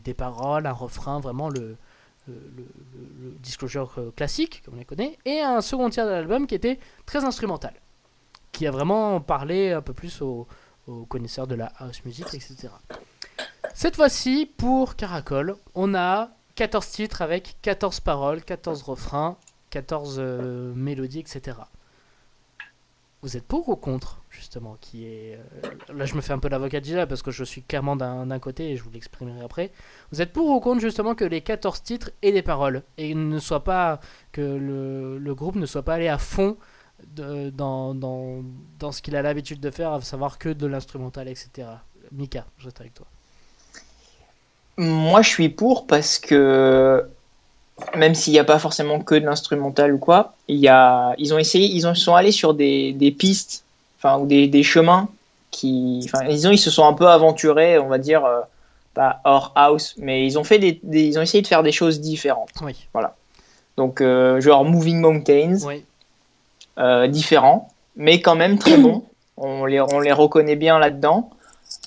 [0.02, 1.76] des, paroles, un refrain, vraiment le,
[2.26, 6.54] le, disclosure euh, classique comme on les connaît, et un second tiers de l'album qui
[6.54, 7.74] était très instrumental,
[8.52, 10.46] qui a vraiment parlé un peu plus aux,
[11.08, 12.68] connaisseurs de la house music, etc.
[13.74, 19.36] Cette fois-ci, pour Caracol, on a 14 titres avec 14 paroles, 14 refrains,
[19.70, 21.58] 14 euh, mélodies, etc.
[23.22, 26.48] Vous êtes pour ou contre, justement qui est euh, Là, je me fais un peu
[26.48, 29.72] l'avocat déjà parce que je suis clairement d'un côté et je vous l'exprimerai après.
[30.12, 33.38] Vous êtes pour ou contre, justement, que les 14 titres aient des paroles et ne
[33.38, 34.00] soit pas.
[34.32, 36.56] que le, le groupe ne soit pas allé à fond
[37.06, 38.42] de, dans, dans,
[38.78, 41.68] dans ce qu'il a l'habitude de faire, à savoir que de l'instrumental, etc.
[42.12, 43.06] Mika, je reste avec toi.
[44.76, 47.08] Moi, je suis pour parce que
[47.96, 51.32] même s'il n'y a pas forcément que de l'instrumental ou quoi, il y a, ils
[51.34, 53.64] ont essayé, ils ont, sont allés sur des, des pistes,
[53.98, 55.08] enfin, ou des, des, chemins
[55.50, 58.40] qui, enfin, disons, ils se sont un peu aventurés, on va dire, euh,
[58.94, 62.00] pas hors house, mais ils ont fait des, ils ont essayé de faire des choses
[62.00, 62.50] différentes.
[62.62, 62.74] Oui.
[62.92, 63.14] Voilà.
[63.76, 65.84] Donc, euh, genre Moving Mountains, oui.
[66.78, 69.04] Euh, différents, mais quand même très bons.
[69.36, 71.30] On les, on les reconnaît bien là-dedans.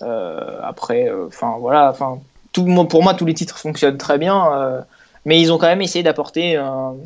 [0.02, 2.20] Euh, après, enfin, voilà, enfin,
[2.54, 4.84] tout, pour moi, tous les titres fonctionnent très bien
[5.24, 6.60] mais ils ont quand même essayé d'apporter,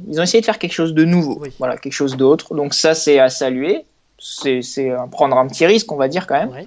[0.07, 2.55] ils ont essayé de faire quelque chose de nouveau, voilà, quelque chose d'autre.
[2.55, 3.83] Donc ça, c'est à saluer.
[4.17, 4.61] C'est
[5.11, 6.65] prendre un petit risque, on va dire quand même.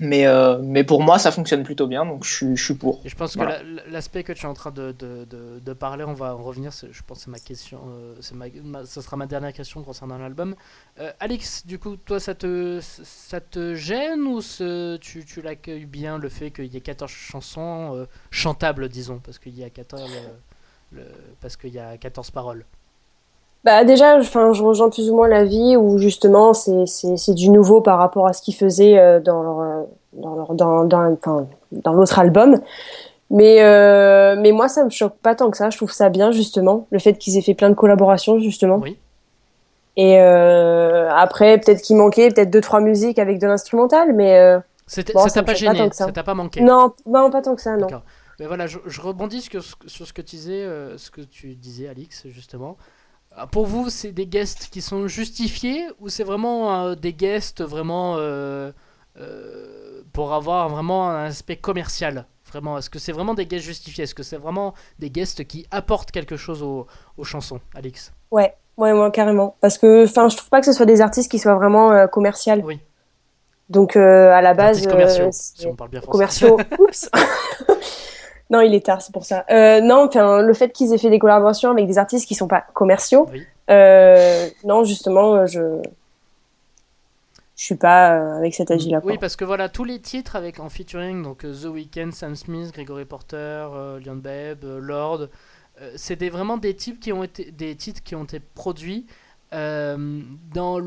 [0.00, 3.02] Mais, euh, mais pour moi, ça fonctionne plutôt bien, donc je, je suis pour.
[3.04, 3.42] Et je pense que
[3.90, 7.02] l'aspect que tu es en train de, de, de, parler, on va en revenir, je
[7.06, 8.14] pense que c'est ma question, euh,
[8.64, 10.56] ma, ça sera ma dernière question concernant l'album.
[10.98, 14.40] Euh, Alex, du coup, toi, ça te, ça te gêne ou
[15.00, 19.56] tu, tu l'accueilles bien le fait qu'il y ait 14 chansons chantables, disons, parce qu'il
[19.58, 20.10] y a 14,
[20.92, 21.02] le,
[21.40, 22.64] parce qu'il y a 14 paroles?
[23.64, 27.80] Bah déjà, enfin, je rejoins plus ou moins l'avis où justement c'est c'est du nouveau
[27.82, 29.82] par rapport à ce qu'ils faisaient euh, dans leur euh,
[30.14, 31.16] dans leur dans dans
[31.72, 32.60] dans l'autre album.
[33.28, 35.70] Mais euh, mais moi ça me choque pas tant que ça.
[35.70, 38.78] Je trouve ça bien justement le fait qu'ils aient fait plein de collaborations justement.
[38.78, 38.98] Oui.
[39.96, 44.58] Et euh, après peut-être qu'il manquait peut-être deux trois musiques avec de l'instrumental, mais euh,
[44.86, 46.62] ça t'a pas gêné, ça t'a pas manqué.
[46.62, 47.88] Non, non pas tant que ça, non.
[48.40, 50.64] Mais voilà, je, je rebondis sur, sur ce que tu disais,
[50.96, 52.78] ce que tu disais, Alix, justement.
[53.52, 58.16] Pour vous, c'est des guests qui sont justifiés ou c'est vraiment des guests vraiment
[60.12, 62.26] pour avoir vraiment un aspect commercial?
[62.50, 64.04] Vraiment, est-ce que c'est vraiment des guests justifiés?
[64.04, 66.86] Est-ce que c'est vraiment des guests qui apportent quelque chose aux,
[67.22, 68.12] chansons, Alix?
[68.32, 69.56] Ouais, ouais, moi carrément.
[69.60, 72.06] Parce que, enfin, je trouve pas que ce soit des artistes qui soient vraiment euh,
[72.08, 72.54] commerciaux.
[72.64, 72.80] Oui.
[73.68, 76.12] Donc euh, à la base, commerciaux, euh, si on parle bien français.
[76.12, 76.58] Commerciaux.
[76.80, 77.08] Oups.
[78.50, 79.44] non, il est tard, c'est pour ça.
[79.80, 82.64] non, enfin, le fait qu'ils aient fait des collaborations avec des artistes qui sont pas
[82.74, 83.28] commerciaux.
[83.32, 83.46] Oui.
[84.64, 85.80] non, justement, je
[87.60, 90.34] je suis pas euh, avec cet agile là Oui, parce que voilà, tous les titres
[90.34, 95.28] avec en featuring, donc euh, The Weeknd, Sam Smith, Gregory Porter, euh, Leon Babe, Lord,
[95.94, 99.06] c'est des, vraiment des, types qui ont été, des titres qui ont été produits
[99.52, 100.80] dans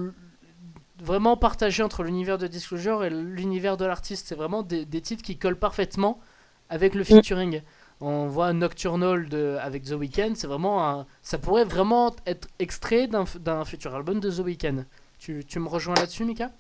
[1.00, 4.28] vraiment partagés entre l'univers de Disclosure et l'univers de l'artiste.
[4.28, 6.20] C'est vraiment des, des, titres qui collent parfaitement
[6.74, 7.06] avec le mm.
[7.06, 7.62] featuring.
[8.02, 13.08] On voit Nocturnal de, avec The Weeknd, c'est vraiment un, ça pourrait vraiment être extrait
[13.08, 14.84] d'un futur album de The Weeknd.
[15.20, 16.52] Tu, tu me rejoins là-dessus, Mika?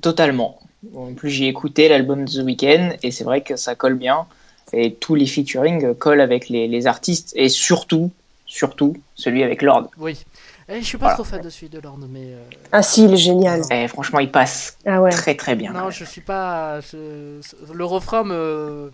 [0.00, 0.60] Totalement.
[0.94, 4.26] En plus, j'ai écouté l'album The Weeknd et c'est vrai que ça colle bien.
[4.72, 8.10] Et tous les featuring collent avec les, artistes et surtout,
[8.46, 9.88] surtout celui avec Lord.
[9.98, 10.24] Oui.
[10.68, 12.32] Eh, je suis pas trop fan de celui de Lord, mais.
[12.32, 13.60] Euh, ah si, il est génial.
[13.70, 15.10] Et eh, franchement, il passe ah ouais.
[15.10, 15.72] très très bien.
[15.72, 16.80] Non, je suis pas.
[16.92, 18.90] Le refrain me.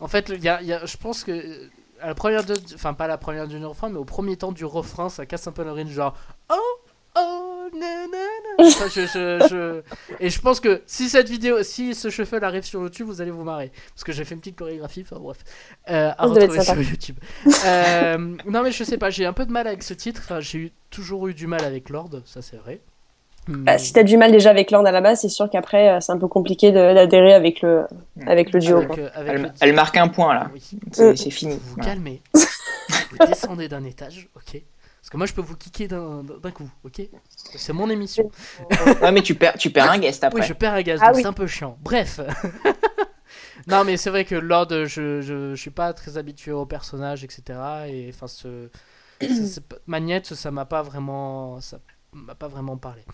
[0.00, 0.84] En fait, y a, y a...
[0.84, 1.68] je pense que
[2.00, 2.54] à la première de...
[2.74, 5.52] enfin pas la première du refrain, mais au premier temps du refrain, ça casse un
[5.52, 6.14] peu le rythme, genre
[6.50, 6.73] oh
[9.48, 9.82] je,
[10.20, 13.30] Et je pense que si cette vidéo, si ce shuffle arrive sur YouTube, vous allez
[13.30, 13.70] vous marrer.
[13.94, 15.38] Parce que j'ai fait une petite chorégraphie, enfin bref.
[15.90, 17.16] Euh, à retrouver sur YouTube.
[17.66, 20.22] Euh, non, mais je sais pas, j'ai un peu de mal avec ce titre.
[20.24, 22.80] Enfin, j'ai toujours eu du mal avec Lord, ça c'est vrai.
[23.46, 26.00] Bah, si t'as du mal déjà avec Lord à la base, c'est sûr qu'après euh,
[26.00, 27.84] c'est un peu compliqué d'adhérer avec le,
[28.26, 28.82] avec le duo.
[29.60, 30.50] elle, marque un point là.
[30.92, 31.54] C'est fini.
[31.54, 32.22] Vous, vous calmez.
[32.34, 34.62] vous descendez d'un étage, ok
[35.04, 37.02] parce que moi, je peux vous kicker d'un coup, ok?
[37.36, 38.30] C'est mon émission.
[39.02, 40.40] ouais, mais tu perds, tu perds un guest après.
[40.40, 41.76] Oui, je perds un guest, ah c'est un peu chiant.
[41.82, 42.20] Bref.
[43.66, 47.42] non, mais c'est vrai que Lord, je, je, suis pas très habitué au personnage, etc.
[47.88, 48.70] Et enfin, ce,
[49.86, 51.80] Magnette, ça m'a pas vraiment, ça
[52.14, 53.04] m'a pas vraiment parlé.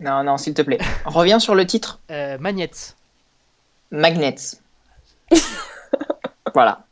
[0.00, 0.78] Non, non, s'il te plaît.
[1.04, 2.00] Reviens sur le titre.
[2.10, 2.96] Euh, Magnette.
[3.92, 4.60] Magnette.
[6.54, 6.86] voilà.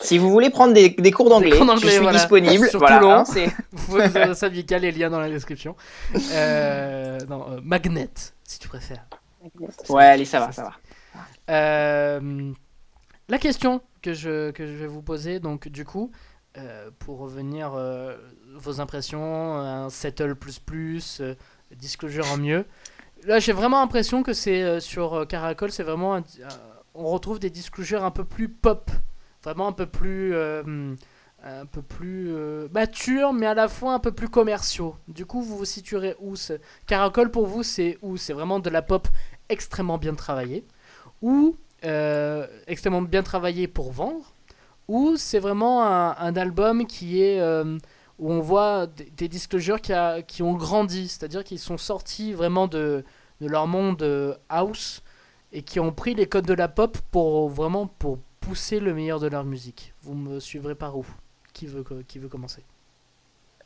[0.00, 2.68] Si vous voulez prendre des, cours d'anglais, je suis disponible.
[2.74, 3.24] voilà, hein,
[3.72, 5.76] vous pouvez vous ça, les liens dans la description.
[6.32, 8.08] Euh, non, euh, Magnet,
[8.44, 9.06] si tu préfères.
[9.88, 10.72] Ouais, allez, ça va, ça va.
[11.50, 12.52] Euh,
[13.28, 16.10] la question que je, que je vais vous poser, donc du coup,
[16.98, 17.72] pour revenir
[18.54, 21.22] vos impressions, un settle plus plus,
[21.76, 22.64] disclosure en mieux.
[23.24, 26.22] Là, j'ai vraiment l'impression que c'est sur Caracol, c'est vraiment
[26.94, 28.90] on retrouve des disclosures un peu plus pop
[29.42, 30.94] vraiment un peu plus euh,
[31.42, 34.96] un peu plus euh, mature mais à la fois un peu plus commerciaux.
[35.08, 36.34] Du coup, vous vous situerez où
[36.86, 38.16] Caracol pour vous, c'est où?
[38.16, 39.08] C'est vraiment de la pop
[39.48, 40.64] extrêmement bien travaillée
[41.22, 44.32] ou euh, extrêmement bien travaillée pour vendre
[44.88, 47.40] ou c'est vraiment un, album qui est
[48.18, 52.32] où on voit des, des disclosures qui, a, qui ont grandi, c'est-à-dire qu'ils sont sortis
[52.32, 53.04] vraiment de,
[53.40, 55.02] de leur monde house
[55.52, 58.18] et qui ont pris les codes de la pop pour vraiment pour
[58.50, 61.06] pousser le meilleur de leur musique Vous me suivrez par où?
[61.52, 62.64] Qui veut, qui veut commencer?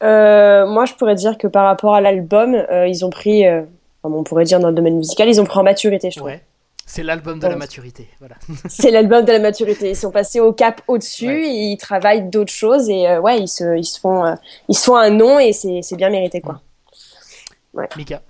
[0.03, 3.62] Euh, Moi, je pourrais dire que par rapport à l'album, euh, ils ont pris, euh,
[4.03, 6.29] on pourrait dire dans le domaine musical, ils ont pris en maturité, je trouve.
[6.29, 6.42] Ouais.
[6.85, 8.35] C'est l'album de la maturité, voilà.
[8.68, 9.88] c'est l'album de la maturité.
[9.88, 13.87] Ils sont passés au cap au-dessus, ils travaillent d'autres choses et ouais, ils se, ils
[13.87, 14.37] se font,
[14.68, 16.61] ils se font un nom et c'est bien mérité quoi.
[17.73, 17.88] Ouais.
[17.97, 18.20] Mika.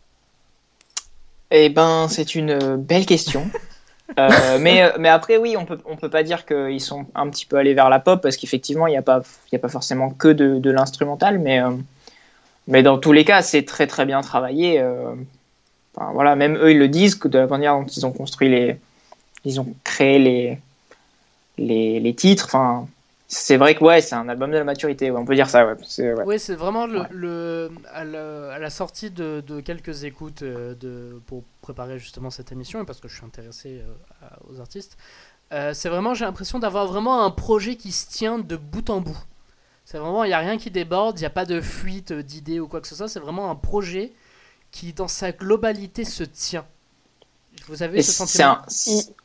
[1.51, 3.45] Eh ben, c'est une belle question.
[4.19, 7.47] Euh, mais, euh, mais après, oui, on peut, peut pas dire qu'ils sont un petit
[7.47, 9.23] peu allés vers la pop parce qu'effectivement, il n'y a, pas,
[9.69, 11.71] forcément que de, l'instrumental, mais, euh,
[12.69, 14.83] mais dans tous les cas, c'est très très bien travaillé.
[15.97, 18.77] Voilà, même eux, ils le disent que de la manière dont ils ont construit les.
[19.45, 20.59] Ils ont créé
[21.59, 22.57] les, titres.
[23.35, 25.67] C'est vrai que ouais, c'est un album de la maturité, on peut dire ça.
[25.67, 31.43] Ouais, c'est vraiment le, le à, la, sortie de, de quelques écoutes euh, de, pour
[31.61, 34.97] préparer justement cette émission, et parce que je suis intéressé euh, aux artistes,
[35.53, 39.01] euh, c'est vraiment, j'ai l'impression d'avoir vraiment un projet qui se tient de bout en
[39.01, 39.19] bout.
[39.85, 42.61] C'est vraiment, il n'y a rien qui déborde, il n'y a pas de fuite d'idées
[42.61, 44.13] ou quoi que ce soit, c'est vraiment un projet
[44.71, 46.65] qui, dans sa globalité, se tient.
[47.69, 48.59] Vous avez ce sentiment?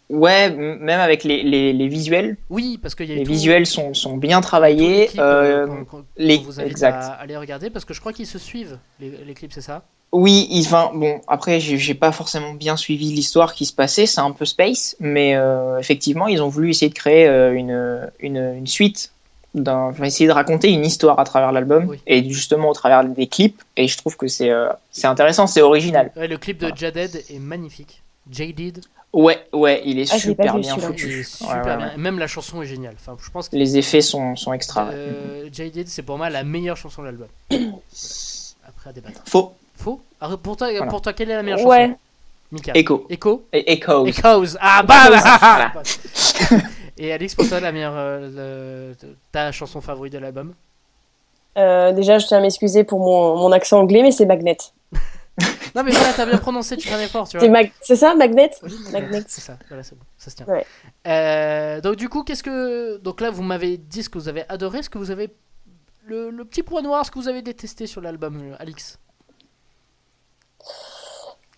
[0.10, 2.38] Ouais, même avec les, les, visuels.
[2.50, 5.10] Oui, parce que y a les visuels sont, sont, bien travaillés.
[5.20, 5.68] Euh,
[6.18, 6.38] les...
[6.38, 7.04] Vous exact.
[7.04, 9.84] À, regarder parce que je crois qu'ils se suivent les, les clips, c'est ça?
[10.12, 14.32] Oui, enfin bon après j'ai pas forcément bien suivi l'histoire qui se passait, c'est un
[14.32, 18.66] peu space, mais euh, effectivement ils ont voulu essayer de créer euh, une, une, une,
[18.66, 19.12] suite
[20.04, 23.62] essayer de raconter une histoire à travers l'album et justement au travers des clips.
[23.78, 26.12] Et je trouve que c'est euh, c'est intéressant, c'est original.
[26.16, 28.02] le clip de Jaded est magnifique.
[28.32, 28.82] Jaded.
[29.12, 31.26] Ouais, ouais, il est ah, super bien foutu.
[31.98, 32.96] Même la chanson est géniale.
[32.96, 34.90] Enfin, je pense que les effets sont, sont extra.
[34.90, 37.28] Euh, Jaded, c'est pour moi la meilleure chanson de l'album.
[38.68, 39.22] Après à débattre.
[39.26, 39.54] Faux.
[39.76, 40.02] Faux.
[40.44, 41.96] pour toi, pour toi, quelle est la meilleure chanson
[42.52, 42.72] Mika.
[42.74, 43.06] Echo.
[43.10, 43.46] Echo.
[43.54, 44.08] Et Echoes.
[44.08, 44.58] Echoes.
[44.60, 45.72] Ah bah.
[46.98, 48.94] Et Alix, pour toi, la meilleure, euh,
[49.32, 50.54] ta chanson favorite de l'album?
[51.58, 54.58] Euh, Déjà, je tiens à m'excuser pour mon, mon, accent anglais, mais c'est Magnet.
[55.76, 57.62] Non, mais voilà, t'as bien prononcé, tu fais un effort, tu vois.
[57.82, 58.52] C'est ça, Magnet
[58.92, 59.24] Magnet.
[59.28, 60.46] C'est ça, voilà, c'est bon, ça se tient.
[61.08, 62.98] Euh, donc, du coup, qu'est-ce que.
[62.98, 65.30] Donc là, vous m'avez dit ce que vous avez adoré, ce que vous avez.
[66.06, 68.98] Le, le petit point noir, ce que vous avez détesté sur l'album, Alix?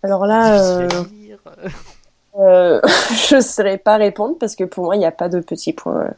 [0.04, 0.90] Alors là.
[2.40, 2.80] Euh,
[3.30, 5.74] je ne saurais pas répondre parce que pour moi, il n'y a pas de petits
[5.74, 6.12] points euh,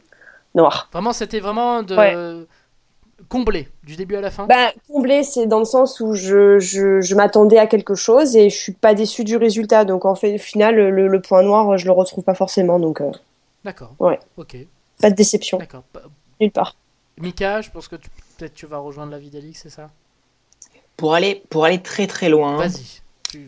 [0.54, 0.88] noirs.
[0.92, 2.46] Vraiment, c'était vraiment de
[3.28, 7.00] combler du début à la fin bah, Combler, c'est dans le sens où je, je,
[7.00, 9.84] je m'attendais à quelque chose et je suis pas déçu du résultat.
[9.84, 12.78] Donc en fait, au final, le, le, point noir, je le retrouve pas forcément.
[12.78, 13.10] Donc, euh,
[13.64, 13.94] D'accord.
[13.98, 14.18] Ouais.
[14.36, 14.56] Ok.
[15.00, 15.58] Pas de déception.
[15.58, 15.84] D'accord.
[16.40, 16.76] Nulle part.
[17.18, 19.90] Mika, je pense que peut-être tu vas rejoindre la vie d'Alix, c'est ça?
[20.96, 22.56] Pour aller, pour aller très très loin.
[22.56, 23.02] Vas-y.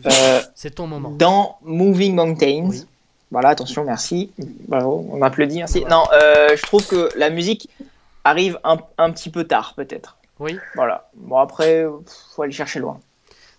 [0.05, 1.11] Euh, c'est ton moment.
[1.11, 2.69] Dans Moving Mountains.
[3.31, 4.31] Voilà, attention, merci.
[4.71, 5.83] on applaudit, merci.
[5.89, 7.69] Non, euh, je trouve que la musique
[8.27, 10.17] arrive un, un petit peu tard, peut-être.
[10.39, 10.57] Oui.
[10.75, 11.09] Voilà.
[11.15, 11.85] Bon, après,
[12.35, 12.99] faut aller chercher loin.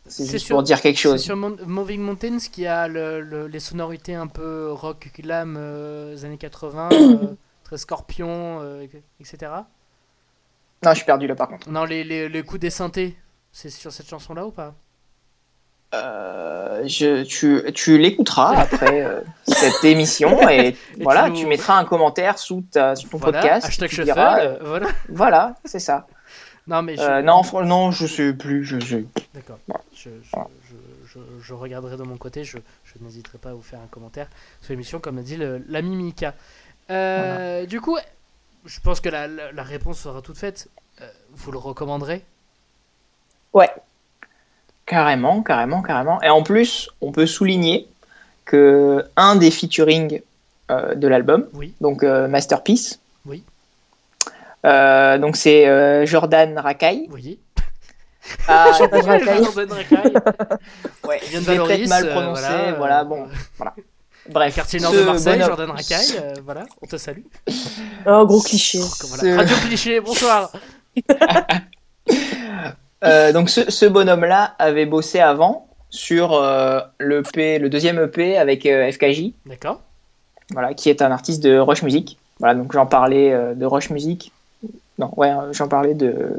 [0.06, 1.20] C'est juste pour dire quelque chose.
[1.20, 6.24] C'est sur Moving Mountains qui a le, les sonorités un peu rock glam euh, des
[6.24, 6.88] années 80,
[7.64, 8.80] très scorpion,
[9.20, 9.52] etc.
[10.84, 11.68] Non, je suis perdu là par contre.
[11.70, 13.16] Non, les, les, les coups des synthés,
[13.52, 14.74] c'est sur cette chanson-là ou pas?
[15.94, 22.38] Euh, je, tu, tu l'écouteras après euh, cette émission et, voilà, tu, mettras un commentaire
[22.38, 23.66] sous, ta, sous ton podcast.
[23.66, 24.88] Hashtag tu diras, euh, voilà.
[25.08, 26.06] Voilà, c'est ça.
[26.66, 27.22] Non, mais je...
[27.22, 28.64] non, non, je sais plus.
[28.64, 29.06] Je sais.
[29.32, 29.58] D'accord.
[29.94, 32.44] Je, je, je, regarderai de mon côté.
[32.44, 32.58] Je,
[33.00, 34.28] n'hésiterai pas à vous faire un commentaire
[34.60, 36.34] sur l'émission, comme a dit l'ami Mika.
[37.66, 37.96] Du coup,
[38.66, 40.68] je pense que la, la réponse sera toute faite.
[41.32, 42.22] vous le recommanderez?
[43.54, 43.70] Ouais.
[44.88, 46.20] Carrément, carrément, carrément.
[46.22, 47.86] Et en plus, on peut souligner
[48.46, 50.22] que un des featuring
[50.70, 51.46] euh, de l'album,
[51.82, 53.42] donc euh, Masterpiece, oui.
[54.64, 57.06] Euh, donc c'est Jordan Rakai.
[57.10, 57.38] Oui.
[58.48, 59.42] Ah, Jordan Rakai.
[61.04, 63.26] ouais, il vient de peut-être mal prononcé, voilà, bon,
[63.58, 63.74] voilà.
[64.30, 67.24] Bref, quartier nord de Marseille, Jordan Rakai, voilà, on te salue.
[68.06, 68.80] Oh, gros cliché.
[69.36, 70.50] Radio cliché, bonsoir.
[73.04, 78.90] Euh, donc ce, bonhomme-là avait bossé avant sur euh, le, le deuxième EP avec euh,
[78.90, 79.32] FKJ.
[79.46, 79.80] D'accord.
[80.50, 82.18] Voilà, qui est un artiste de Rush Music.
[82.40, 84.32] Voilà, donc j'en parlais de Rush Music.
[84.98, 86.32] Non, ouais, j'en parlais de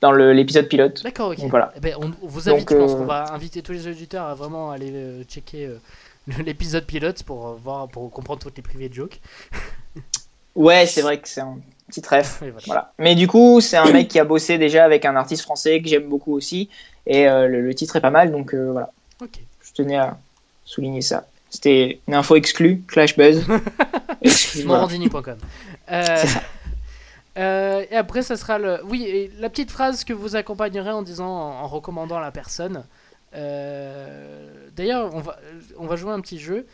[0.00, 1.02] dans l'épisode pilote.
[1.02, 1.40] D'accord, ok.
[1.48, 1.72] voilà.
[1.76, 4.70] Eh ben, on, vous invite, je pense qu'on va inviter tous les auditeurs à vraiment
[4.70, 5.70] aller checker
[6.44, 9.20] l'épisode pilote pour voir, pour comprendre toutes les privées de jokes.
[10.54, 12.42] ouais, c'est vrai que c'est un petit ref.
[12.66, 12.92] voilà.
[12.98, 15.88] Mais du coup, c'est un mec qui a bossé déjà avec un artiste français que
[15.88, 16.68] j'aime beaucoup aussi.
[17.06, 18.90] Et euh, le, titre est pas mal, donc euh, voilà.
[19.20, 20.18] Je tenais à
[20.64, 21.26] souligner ça.
[21.50, 23.44] C'était une info exclue, Clash Buzz.
[24.64, 25.38] Morandini.com.
[27.36, 28.80] Euh, et après, ça sera le.
[28.84, 32.84] Oui, la petite phrase que vous accompagnerez en disant, en, recommandant la personne.
[33.32, 35.38] D'ailleurs, on va,
[35.78, 36.66] on va jouer un petit jeu.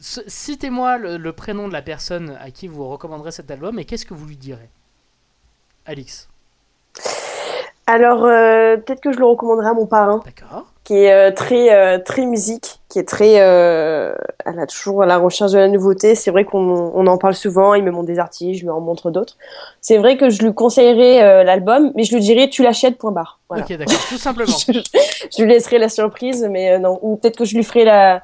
[0.00, 4.14] Citez-moi le, prénom de la personne à qui vous recommanderez cet album et qu'est-ce que
[4.14, 4.68] vous lui direz?
[5.84, 6.28] Alix.
[7.86, 10.20] Alors, euh, peut-être que je le recommanderais à mon parrain.
[10.24, 15.02] D'accord qui est euh, très euh, très musique, qui est très, euh, elle a toujours
[15.02, 16.14] à la recherche de la nouveauté.
[16.14, 16.60] C'est vrai qu'on
[16.94, 17.74] on en parle souvent.
[17.74, 19.36] Il me montre des artistes, je lui en montre d'autres.
[19.80, 23.40] C'est vrai que je lui conseillerais l'album, mais je lui dirais tu l'achètes point barre.
[23.48, 23.64] Voilà.
[23.64, 24.56] Ok, d'accord, tout simplement.
[24.68, 27.00] je, lui laisserai la surprise, mais non.
[27.02, 28.22] Ou peut-être que je lui ferai la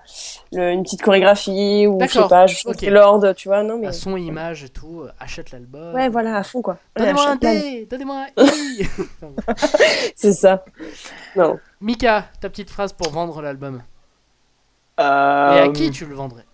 [0.53, 2.91] une petite chorégraphie ou je sais pas, je okay.
[2.91, 3.89] l'ordre, tu vois, non mais.
[3.89, 5.95] À son image et tout, achète l'album.
[5.95, 6.77] Ouais, voilà, à fond quoi.
[6.97, 8.87] Donnez-moi un D, donnez-moi un I.
[10.15, 10.65] C'est ça.
[11.35, 11.59] Non.
[11.83, 13.83] Mika, ta petite phrase pour vendre l'album.
[15.01, 16.45] Euh, Et à qui tu le vendrais?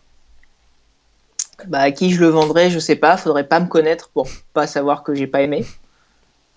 [1.66, 3.18] Bah à qui je le vendrais, je sais pas.
[3.18, 5.66] Faudrait pas me connaître pour pas savoir que j'ai pas aimé.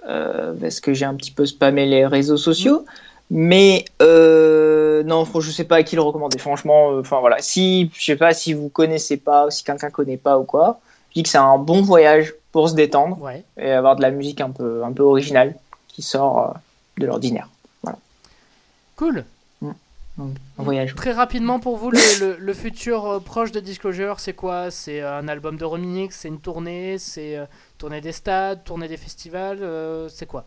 [0.08, 2.86] Euh, parce que j'ai un petit peu spammé les réseaux sociaux.
[3.30, 6.38] Mais euh, non, je sais pas à qui le recommander.
[6.38, 7.38] Franchement, enfin voilà.
[7.40, 10.80] Si je sais pas si vous connaissez pas, ou si quelqu'un connaît pas ou quoi,
[11.10, 13.18] je dis que c'est un bon voyage pour se détendre
[13.58, 15.56] et avoir de la musique un peu un peu originale
[15.90, 16.56] qui sort
[16.98, 17.50] de l'ordinaire.
[18.96, 19.26] Cool.
[20.18, 20.34] Mm.
[20.60, 20.96] un voyage.
[20.96, 24.70] Très rapidement pour vous, le, le, futur euh, proche de Disclosure, c'est quoi?
[24.70, 27.46] C'est un album de remix, c'est une tournée, c'est euh,
[27.78, 29.60] tournée des stades, tournée des festivals,
[30.10, 30.46] c'est quoi?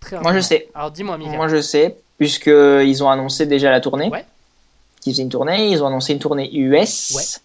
[0.00, 0.68] Très Moi je sais.
[0.74, 1.36] Alors dis-moi, Miguel.
[1.36, 4.08] Moi je sais, puisqu'ils ont annoncé déjà la tournée.
[4.08, 4.26] Ouais.
[5.06, 7.14] Ils faisaient une tournée, ils ont annoncé une tournée US.
[7.16, 7.40] Ouais.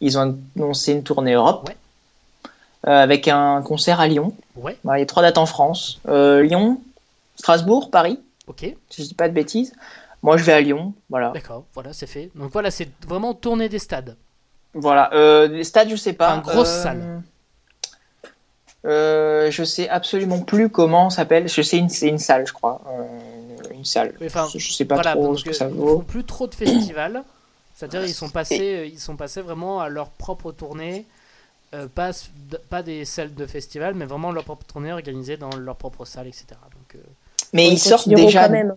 [0.00, 1.68] Ils ont annoncé une tournée Europe.
[1.68, 1.76] Ouais.
[2.90, 4.34] avec un concert à Lyon.
[4.56, 4.76] Ouais.
[4.84, 6.00] Bah, il y a trois dates en France.
[6.06, 6.80] Lyon,
[7.36, 8.18] Strasbourg, Paris.
[8.46, 8.60] Ok.
[8.88, 9.72] Si je dis pas de bêtises.
[10.22, 11.30] Moi, je vais à Lyon, voilà.
[11.30, 12.30] D'accord, voilà, c'est fait.
[12.34, 14.16] Donc voilà, c'est vraiment tourner des stades.
[14.74, 16.34] Voilà, euh, les stades, je sais pas.
[16.34, 17.22] Une grosse euh, salle.
[18.84, 21.48] Euh, je sais absolument plus comment s'appelle.
[21.48, 22.82] Je sais, c'est une salle, je crois.
[22.88, 24.14] Euh, une salle.
[24.24, 25.74] Enfin, je sais pas trop ce que ça vaut.
[25.74, 27.22] Ils font plus trop de festivals.
[27.74, 31.04] C'est-à-dire ils sont passés, ils sont passés vraiment à leur propre tournée.
[31.94, 32.10] pas,
[32.70, 36.26] pas des salles de festival, mais vraiment leur propre tournée organisée dans leur propre salle,
[36.26, 36.46] etc.
[36.72, 37.02] Donc,
[37.52, 38.44] mais ils, sortent déjà.
[38.44, 38.74] Quand même.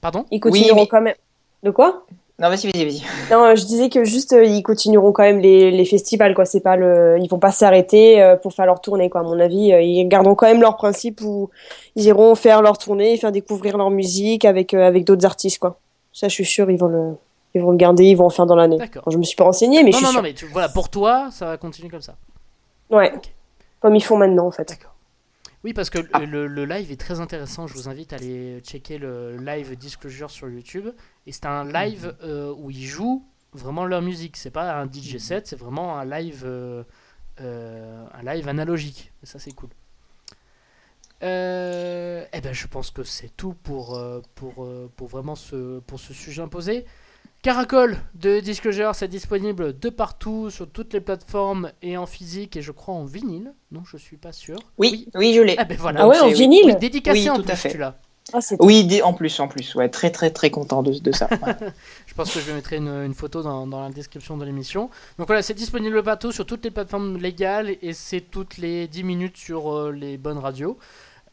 [0.00, 0.26] Pardon?
[0.30, 1.14] Ils continueront quand même.
[1.62, 2.04] De quoi?
[2.38, 3.02] Non, vas-y, vas-y, vas-y.
[3.30, 6.44] Non, je disais que juste, euh, ils continueront quand même les, les festivals, quoi.
[6.44, 9.20] C'est pas le, ils vont pas s'arrêter euh, pour faire leur tournée, quoi.
[9.20, 11.50] À mon avis, euh, ils garderont quand même leur principe où
[11.94, 15.78] ils iront faire leur tournée, faire découvrir leur musique avec avec d'autres artistes, quoi.
[16.12, 17.14] Ça, je suis sûr, ils vont le,
[17.54, 18.78] ils vont le garder, ils vont en faire dans l'année.
[18.78, 19.04] D'accord.
[19.10, 21.28] je me suis pas renseigné, mais je suis non, non, non, mais voilà, pour toi,
[21.30, 22.16] ça va continuer comme ça.
[22.90, 23.12] Ouais.
[23.80, 24.68] Comme ils font maintenant, en fait.
[24.68, 24.93] D'accord.
[25.64, 26.20] Oui, parce que ah.
[26.20, 27.66] le, live est très intéressant.
[27.66, 30.90] Je vous invite à aller checker le live Disclosure sur YouTube.
[31.26, 34.36] Et c'est un live euh, où ils jouent vraiment leur musique.
[34.36, 36.84] C'est pas un DJ set, c'est vraiment un live, euh,
[37.40, 39.10] euh, un live analogique.
[39.22, 39.70] Et ça, c'est cool.
[41.22, 43.98] eh ben, je pense que c'est tout pour,
[44.34, 46.84] pour, pour vraiment ce, pour ce sujet imposé.
[47.44, 52.62] Caracol de Disclosure, c'est disponible de partout, sur toutes les plateformes et en physique et
[52.62, 53.52] je crois en vinyle.
[53.70, 54.56] Non, je suis pas sûr.
[54.78, 55.54] Oui, oui, je l'ai.
[55.58, 57.70] Ah, ben ah ouais, en vinyle oui, Dédicacé en tout plus, à fait.
[57.72, 57.96] tu l'as.
[58.32, 61.28] Ah, oui, en plus, en plus, ouais, très très très content de, de ça.
[62.06, 64.88] je pense que je mettre une, une photo dans, dans, la description de l'émission.
[65.18, 69.04] Donc voilà, c'est disponible partout sur toutes les plateformes légales et c'est toutes les 10
[69.04, 70.78] minutes sur euh, les bonnes radios.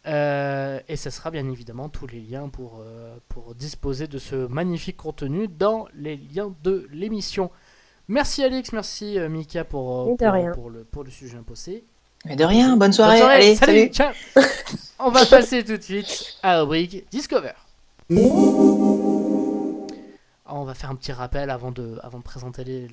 [0.08, 4.48] Euh, et ce sera bien évidemment tous les liens pour, euh, pour disposer de ce
[4.48, 7.52] magnifique contenu dans les liens de l'émission.
[8.08, 11.84] Merci Alex, merci euh, Mika pour, pour, le, pour le sujet imposé.
[12.26, 13.92] Mais de rien, bonne soirée, allez, salut,
[15.00, 17.54] On va passer tout de suite à la rubrique Discover.
[20.54, 22.88] On va faire un petit rappel avant de, avant de présenter les,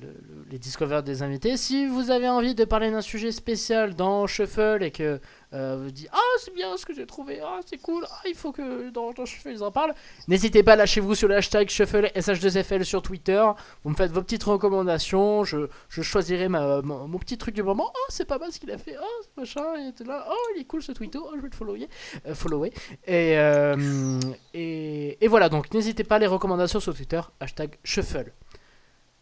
[0.49, 1.57] les Discover des invités.
[1.57, 5.19] Si vous avez envie de parler d'un sujet spécial dans Shuffle et que
[5.53, 8.51] euh, dites Ah, c'est bien ce que j'ai trouvé, ah, c'est cool, ah, il faut
[8.51, 9.93] que dans, dans Shuffle ils en parlent.
[10.27, 13.43] N'hésitez pas, lâchez-vous sur le hashtag Shuffle SH2FL sur Twitter.
[13.83, 15.43] Vous me faites vos petites recommandations.
[15.43, 17.91] Je, je choisirai ma, mon, petit truc du moment.
[17.93, 20.61] Oh, c'est pas mal ce qu'il a fait, oh, machin, il était là, oh, il
[20.61, 21.89] est cool ce tweeto, oh, je vais le follower.
[22.27, 22.69] Euh.
[23.07, 24.19] Et, euh,
[24.53, 28.31] et, et, voilà, donc n'hésitez pas, les recommandations sur Twitter, hashtag Shuffle.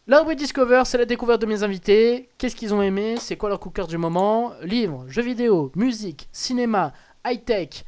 [0.08, 2.30] Là où Discover, c'est la découverte de mes invités.
[2.38, 3.16] Qu'est-ce qu'ils ont aimé?
[3.20, 4.54] C'est quoi leur coup de cœur du moment?
[4.62, 6.94] Livres, jeux vidéo, musique, cinéma,
[7.26, 7.84] high-tech,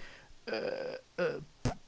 [0.53, 0.71] euh,
[1.19, 1.39] euh,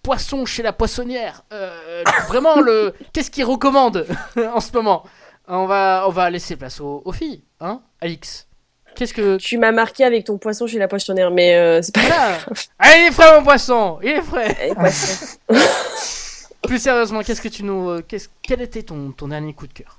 [0.02, 1.44] poisson chez la poissonnière.
[1.52, 4.06] Euh, vraiment, le qu'est-ce qu'ils recommandent
[4.54, 5.04] en ce moment?
[5.48, 8.46] On va, on va laisser place aux, filles, hein Alix.
[8.94, 9.36] Qu'est-ce que...
[9.36, 12.46] Tu m'as marqué avec ton poisson chez la poissonnière, mais c'est pas grave.
[12.78, 13.98] Ah, il est frais mon poisson!
[14.02, 14.72] Il est frais!
[16.62, 18.00] Plus sérieusement, qu'est-ce que tu nous...
[18.42, 19.98] Quel était ton, ton dernier coup de cœur?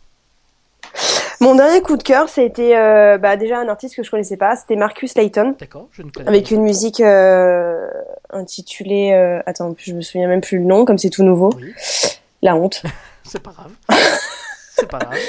[1.44, 4.56] Mon dernier coup de cœur, c'était euh, bah, déjà un artiste que je connaissais pas,
[4.56, 5.56] c'était Marcus Layton.
[5.60, 7.88] D'accord, je ne connais Avec une musique euh,
[8.30, 9.12] intitulée.
[9.14, 11.52] Euh, attends, je me souviens même plus le nom, comme c'est tout nouveau.
[12.42, 12.82] La honte.
[13.24, 13.72] c'est pas grave.
[14.76, 15.18] c'est pas grave.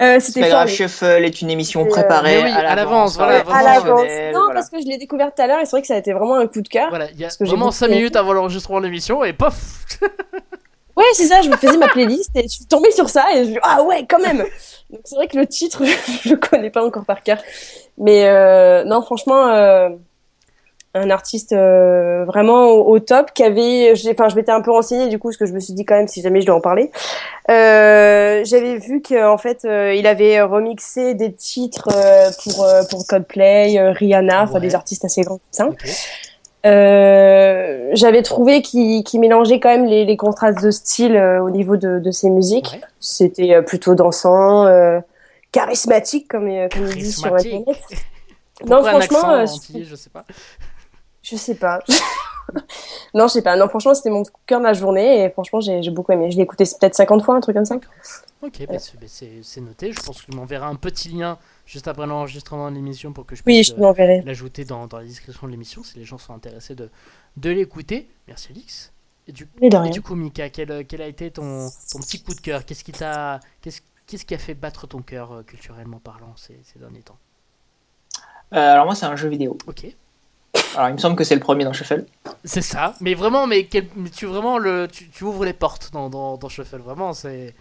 [0.00, 3.16] Euh, c'était pas grave, Shuffle est une émission préparée à l'avance.
[3.16, 4.02] Voilà, à l'avance.
[4.32, 5.98] Non, parce que je l'ai découverte tout à l'heure et c'est vrai que ça a
[5.98, 6.88] été vraiment un coup de cœur.
[6.90, 9.54] Voilà, il y a vraiment 5 minutes avant l'enregistrement de l'émission et pof
[10.96, 13.46] Ouais, c'est ça, je me faisais ma playlist et je suis tombée sur ça et
[13.46, 14.44] je me ah ouais, quand même
[14.90, 15.82] Donc c'est vrai que le titre,
[16.22, 17.38] je le connais pas encore par cœur.
[17.98, 19.90] Mais euh, non, franchement, euh,
[20.94, 23.92] un artiste euh, vraiment au, top qui avait...
[24.10, 25.96] Enfin, je m'étais un peu renseignée du coup, parce que je me suis dit quand
[25.96, 26.90] même si jamais je dois en parler.
[27.50, 33.90] Euh, J'avais vu qu'en fait, euh, il avait remixé des titres euh, pour, pour Coldplay,
[33.92, 35.68] Rihanna, enfin des artistes assez grands ça.
[36.68, 41.76] Euh, j'avais trouvé qu'il mélangeait quand même les, les, contrastes de style euh, au niveau
[41.76, 42.80] de, de ses musiques.
[43.00, 44.66] C'était euh, plutôt dansant,
[45.52, 47.66] charismatique comme, comme il dit sur internet.
[48.66, 50.24] non, franchement, je sais pas.
[51.22, 51.80] Je sais pas.
[53.14, 53.56] non, je sais pas.
[53.56, 56.30] Non, franchement, c'était mon cœur de la journée et franchement, j'ai beaucoup aimé.
[56.30, 57.76] Je l'ai écouté peut-être 50 fois, un truc comme ça.
[58.42, 59.92] Ok, bah, c'est noté.
[59.92, 63.42] Je pense qu'il m'enverra un petit lien juste après l'enregistrement de l'émission pour que je
[63.42, 66.90] puisse euh, l'ajouter dans, dans, la description de l'émission si les gens sont intéressés de,
[67.36, 68.08] de l'écouter.
[68.26, 68.92] Merci Alix.
[69.26, 72.64] Et du, et du coup, Mika, quel, a été ton, ton petit coup de cœur?
[72.64, 76.58] Qu'est-ce qui t'a, qu'est-ce, qu'est-ce qui a fait battre ton cœur euh, culturellement parlant ces,
[76.62, 77.18] ces derniers temps?
[78.54, 79.58] Euh, Alors moi, c'est un jeu vidéo.
[79.66, 79.86] Ok.
[80.76, 82.04] Alors il me semble que c'est le premier dans Shuffle.
[82.44, 83.68] C'est ça, mais vraiment, mais,
[84.14, 87.54] tu vraiment le, tu, ouvres les portes dans, dans, dans Shuffle, vraiment, c'est.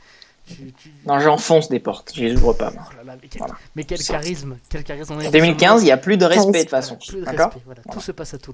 [1.06, 2.72] Non, j'enfonce des portes, je les ouvre pas.
[2.78, 3.46] Oh
[3.76, 5.14] mais, quel, charisme, quel charisme.
[5.14, 6.96] En 2015, il n'y a plus de respect de toute façon.
[6.96, 7.82] Plus de respect, voilà.
[7.92, 8.54] Tout se passe à tout.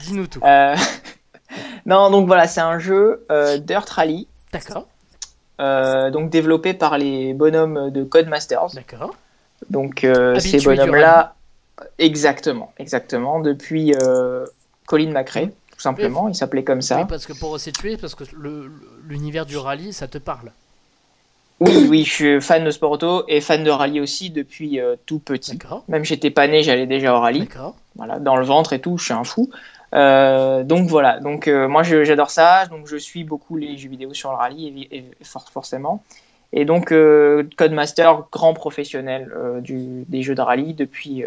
[0.00, 0.40] Dis-nous tout.
[0.44, 0.76] Euh,
[1.86, 4.28] non, donc voilà, c'est un jeu euh, Dirt Rally.
[4.52, 4.86] D'accord.
[5.60, 8.74] Euh, donc développé par les bonhommes de Codemasters.
[8.74, 9.14] D'accord.
[9.70, 10.06] Donc
[10.38, 11.34] ces bonhommes-là,
[11.98, 13.94] exactement, exactement, depuis
[14.86, 16.98] Colin McRae, tout simplement, il s'appelait comme ça.
[16.98, 18.24] Oui, parce que pour resituer, parce que
[19.08, 20.52] l'univers du rallye, ça te parle.
[21.60, 24.96] Oui, oui, je suis fan de sport auto et fan de rallye aussi depuis euh,
[25.06, 25.56] tout petit.
[25.86, 27.48] Même j'étais pas né, j'allais déjà au rallye.
[27.94, 29.48] Voilà, dans le ventre et tout, je suis un fou.
[29.94, 34.12] Euh, donc voilà, donc euh, moi j'adore ça, donc je suis beaucoup les jeux vidéo
[34.12, 36.02] sur le rallye et, forcément.
[36.52, 36.92] Et donc
[37.56, 41.24] Codemaster, grand professionnel du, des jeux de rallye depuis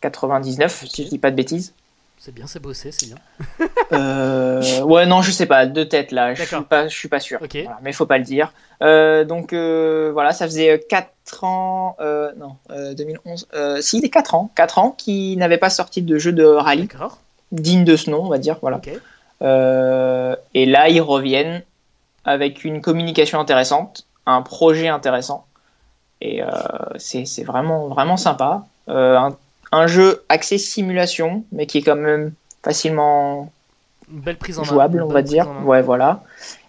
[0.00, 1.72] 99, si je dis pas de bêtises.
[2.18, 3.16] C'est bien, c'est bossé, c'est bien.
[3.92, 7.20] euh, ouais, non, je sais pas, deux têtes là, je suis pas, je suis pas
[7.20, 7.40] sûr.
[7.42, 7.64] Okay.
[7.64, 8.52] Voilà, mais faut pas le dire.
[8.82, 11.96] Euh, donc euh, voilà, ça faisait 4 ans,
[12.36, 12.56] non,
[12.94, 13.48] 2011,
[13.80, 16.88] si, des 4 ans, 4 ans qui n'avaient pas sorti de jeu de rallye
[17.52, 18.78] digne de ce nom, on va dire, voilà.
[18.78, 18.98] Okay.
[20.54, 21.62] et là, ils reviennent
[22.24, 25.46] avec une communication intéressante, un projet intéressant,
[26.22, 26.40] et
[26.96, 28.64] c'est vraiment, vraiment sympa.
[28.88, 29.36] Un
[29.72, 33.52] un jeu axé simulation, mais qui est quand même facilement
[34.08, 35.48] belle prise en jouable, on va dire.
[35.64, 36.22] Ouais, voilà.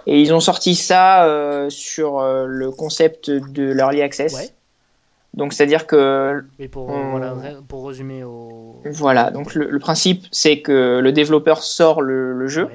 [0.05, 4.53] Et ils ont sorti ça euh, sur euh, le concept de l'early access.
[5.33, 6.43] Donc c'est-à-dire que.
[6.57, 7.35] Mais pour, voilà,
[7.67, 8.81] pour résumer au.
[8.85, 12.69] Voilà, donc le, principe c'est que le développeur sort le, jeu,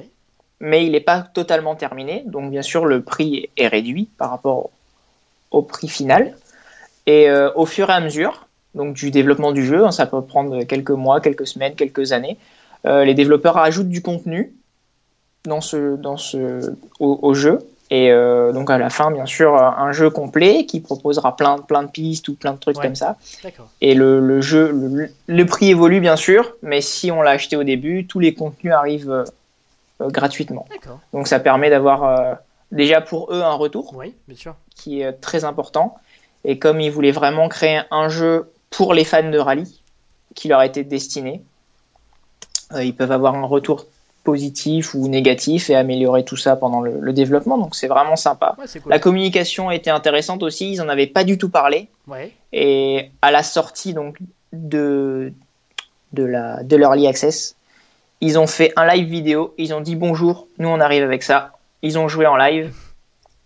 [0.59, 2.23] mais il n'est pas totalement terminé.
[2.25, 4.69] Donc bien sûr le prix est réduit par rapport
[5.51, 6.37] au, prix final.
[7.05, 9.85] Et euh, au fur et à mesure, donc du développement du jeu.
[9.85, 12.37] Hein, ça peut prendre quelques mois, quelques semaines, quelques années.
[12.85, 14.53] Euh, les développeurs ajoutent du contenu
[15.45, 17.59] dans ce, dans ce, au, jeu.
[17.89, 21.83] Et euh, donc à la fin, bien sûr, un jeu complet qui proposera plein, plein
[21.83, 23.17] de pistes ou plein de trucs comme ça.
[23.81, 27.63] Et le, le jeu, le, prix évolue bien sûr, mais si on l'a acheté au
[27.63, 29.25] début, tous les contenus arrivent
[30.01, 30.65] euh, gratuitement.
[31.13, 32.39] Donc ça permet d'avoir
[32.71, 34.55] déjà pour eux un retour, oui, bien sûr.
[34.75, 35.95] qui est très important.
[36.45, 39.79] Et comme ils voulaient vraiment créer un jeu pour les fans de rallye
[40.35, 41.41] qui leur a été destiné.
[42.73, 43.85] Euh, ils peuvent avoir un retour
[44.23, 47.57] positif ou négatif et améliorer tout ça pendant le, développement.
[47.57, 48.55] Donc c'est vraiment sympa.
[48.87, 50.71] La communication était intéressante aussi.
[50.71, 51.89] Ils en avaient pas du tout parlé.
[52.51, 54.17] Et à la sortie donc
[54.53, 55.33] de
[56.13, 57.55] de la de l'early access,
[58.21, 59.53] ils ont fait un live vidéo.
[59.57, 60.47] Ils ont dit bonjour.
[60.57, 61.51] Nous on arrive avec ça.
[61.81, 62.73] Ils ont joué en live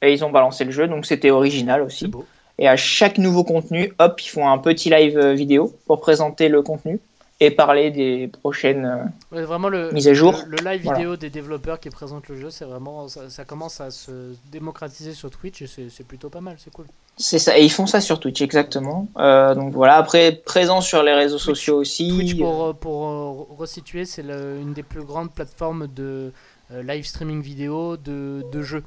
[0.03, 0.87] et ils ont balancé le jeu.
[0.87, 2.11] Donc c'était original aussi.
[2.59, 6.49] Et à chaque nouveau contenu, hop, ils font un petit live euh, vidéo pour présenter
[6.49, 6.99] le contenu
[7.39, 10.43] et parler des prochaines euh, vraiment le, mises à jour.
[10.47, 14.33] Le, live vidéo des développeurs qui présentent le jeu, c'est vraiment ça, commence à se
[14.51, 16.87] démocratiser sur Twitch et c'est plutôt pas mal, c'est cool.
[17.15, 19.07] C'est ça, et ils font ça sur Twitch exactement.
[19.17, 22.09] Euh, donc voilà, après présent sur les réseaux sociaux aussi.
[22.09, 26.33] Twitch pour, pour resituer, c'est une des plus grandes plateformes de
[26.71, 28.83] live streaming vidéo de, de jeux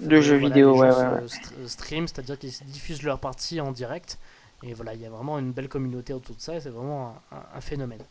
[0.00, 4.18] de jeux vidéo, ouais, ouais, Stream, c'est-à-dire qu'ils diffusent leur partie en direct.
[4.62, 7.14] Et voilà, il y a vraiment une belle communauté autour de ça et c'est vraiment
[7.54, 8.02] un, phénomène.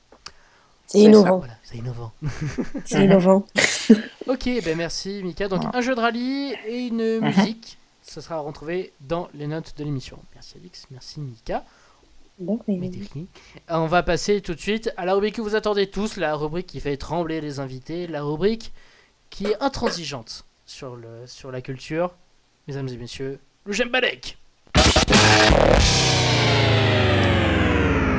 [0.85, 1.43] C'est innovant.
[1.63, 2.11] c'est innovant.
[2.85, 3.45] c'est innovant.
[4.27, 5.49] ok, ben merci Mika.
[5.49, 7.25] Donc un jeu de rallye et une mhm.
[7.25, 7.77] musique.
[8.01, 10.17] Ça sera retrouvé dans les notes de l'émission.
[10.33, 11.65] Merci Alix, merci Mika.
[13.69, 16.67] On va passer tout de suite à la rubrique que vous attendez tous, la rubrique
[16.67, 18.71] qui fait trembler les invités, la rubrique
[19.29, 22.13] qui est intransigeante sur, le, sur la culture.
[22.67, 24.37] Mesdames et messieurs, le Gembalek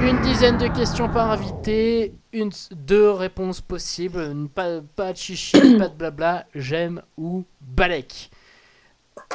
[0.03, 5.89] Une dizaine de questions par invité, une, deux réponses possibles, pas, pas de chichi, pas
[5.89, 8.31] de blabla, j'aime ou balek.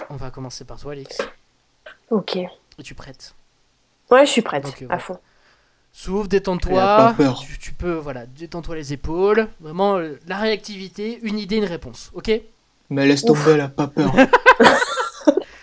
[0.10, 1.20] On va commencer par toi, Alix.
[2.10, 2.38] Ok.
[2.80, 3.36] Es-tu prête?
[4.10, 5.20] Ouais, je suis prête, euh, à fond.
[5.92, 7.16] S'ouvre, détends-toi.
[7.40, 9.48] Tu, tu, peux, voilà, détends-toi les épaules.
[9.60, 12.32] Vraiment, euh, la réactivité, une idée, une réponse, ok?
[12.90, 14.14] Mais laisse tomber, elle a pas peur.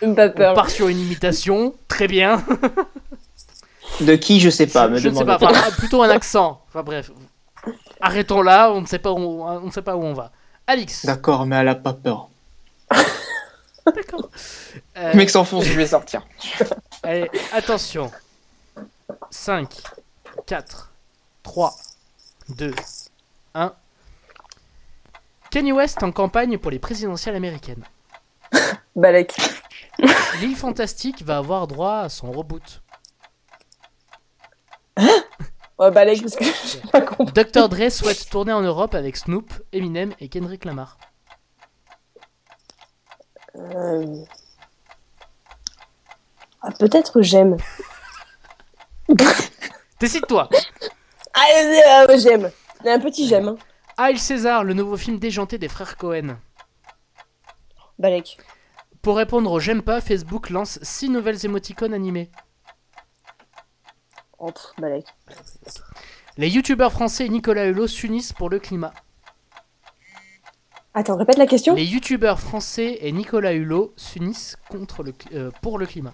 [0.15, 0.51] pas peur.
[0.51, 2.43] On part sur une imitation, très bien.
[4.01, 4.87] De qui, je sais pas.
[4.95, 6.63] Je, ne sais pas, enfin, plutôt un accent.
[6.69, 7.11] Enfin bref,
[7.99, 10.31] arrêtons là, on ne sait pas où on, ne sait pas où on va.
[10.65, 11.05] Alix.
[11.05, 12.29] D'accord, mais elle a pas peur.
[13.85, 14.29] D'accord.
[14.95, 16.25] Le mec s'enfonce, je vais sortir.
[17.03, 18.11] Allez, attention.
[19.29, 19.69] 5,
[20.47, 20.89] 4,
[21.43, 21.75] 3,
[22.49, 22.73] 2,
[23.53, 23.73] 1.
[25.51, 27.83] Kanye West en campagne pour les présidentielles américaines.
[28.95, 29.35] Balek.
[30.39, 32.81] L'île Fantastique va avoir droit à son reboot.
[34.95, 35.23] Hein
[35.77, 37.33] Ouais, Balek, parce que j'ai pas compris.
[37.33, 37.67] Dr.
[37.67, 40.97] Dre souhaite tourner en Europe avec Snoop, Eminem et Kendrick Lamar.
[43.55, 44.23] Euh...
[46.61, 47.57] Ah, peut-être j'aime.
[49.99, 50.49] Décide-toi
[51.33, 52.51] Ah, euh, euh, j'aime.
[52.85, 53.49] Un petit j'aime.
[53.49, 53.57] Hein.
[54.03, 56.37] Hail César, le nouveau film déjanté des frères Cohen.
[57.99, 58.39] Balek.
[59.03, 62.31] Pour répondre au j'aime pas, Facebook lance 6 nouvelles émoticônes animées.
[64.39, 65.05] Oh, pff, Balek.
[66.37, 68.91] Les youtubeurs français et Nicolas Hulot s'unissent pour le climat.
[70.95, 71.75] Attends, répète la question.
[71.75, 76.13] Les youtubeurs français et Nicolas Hulot s'unissent contre le, euh, pour le climat.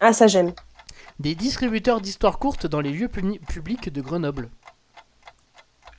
[0.00, 0.52] Ah, ça j'aime.
[1.20, 4.50] Des distributeurs d'histoires courtes dans les lieux publics de Grenoble.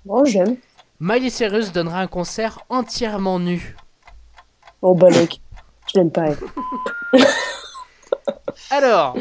[0.03, 0.57] Bon, j'aime.
[0.99, 3.75] Miley Cyrus donnera un concert entièrement nu.
[4.81, 5.41] Oh, Balek.
[5.93, 6.37] Je l'aime pas, elle.
[8.71, 9.17] Alors,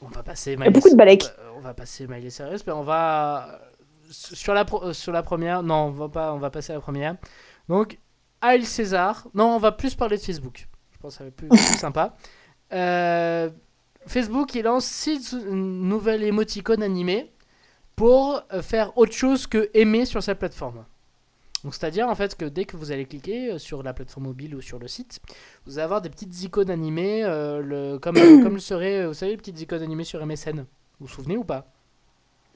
[0.00, 1.24] on va passer Il y a beaucoup de Balek.
[1.24, 3.60] Euh, on va passer Miley Cyrus, mais on va
[4.10, 5.62] sur la pro- euh, sur la première.
[5.62, 6.32] Non, on va pas.
[6.32, 7.16] On va passer à la première.
[7.68, 7.98] Donc,
[8.40, 9.26] Hail César.
[9.34, 10.68] Non, on va plus parler de Facebook.
[10.92, 12.14] Je pense que ça va être plus, plus sympa.
[12.72, 13.50] Euh,
[14.06, 17.32] Facebook, il lance 6 nouvelles émoticônes animées
[17.98, 20.84] pour euh, faire autre chose que aimer sur sa plateforme.
[21.64, 24.54] Donc, c'est-à-dire en fait que dès que vous allez cliquer euh, sur la plateforme mobile
[24.54, 25.20] ou sur le site,
[25.66, 29.14] vous allez avoir des petites icônes animées, euh, le, comme, comme le serait, euh, vous
[29.14, 30.66] savez, les petites icônes animées sur MSN.
[31.00, 31.72] Vous vous souvenez ou pas?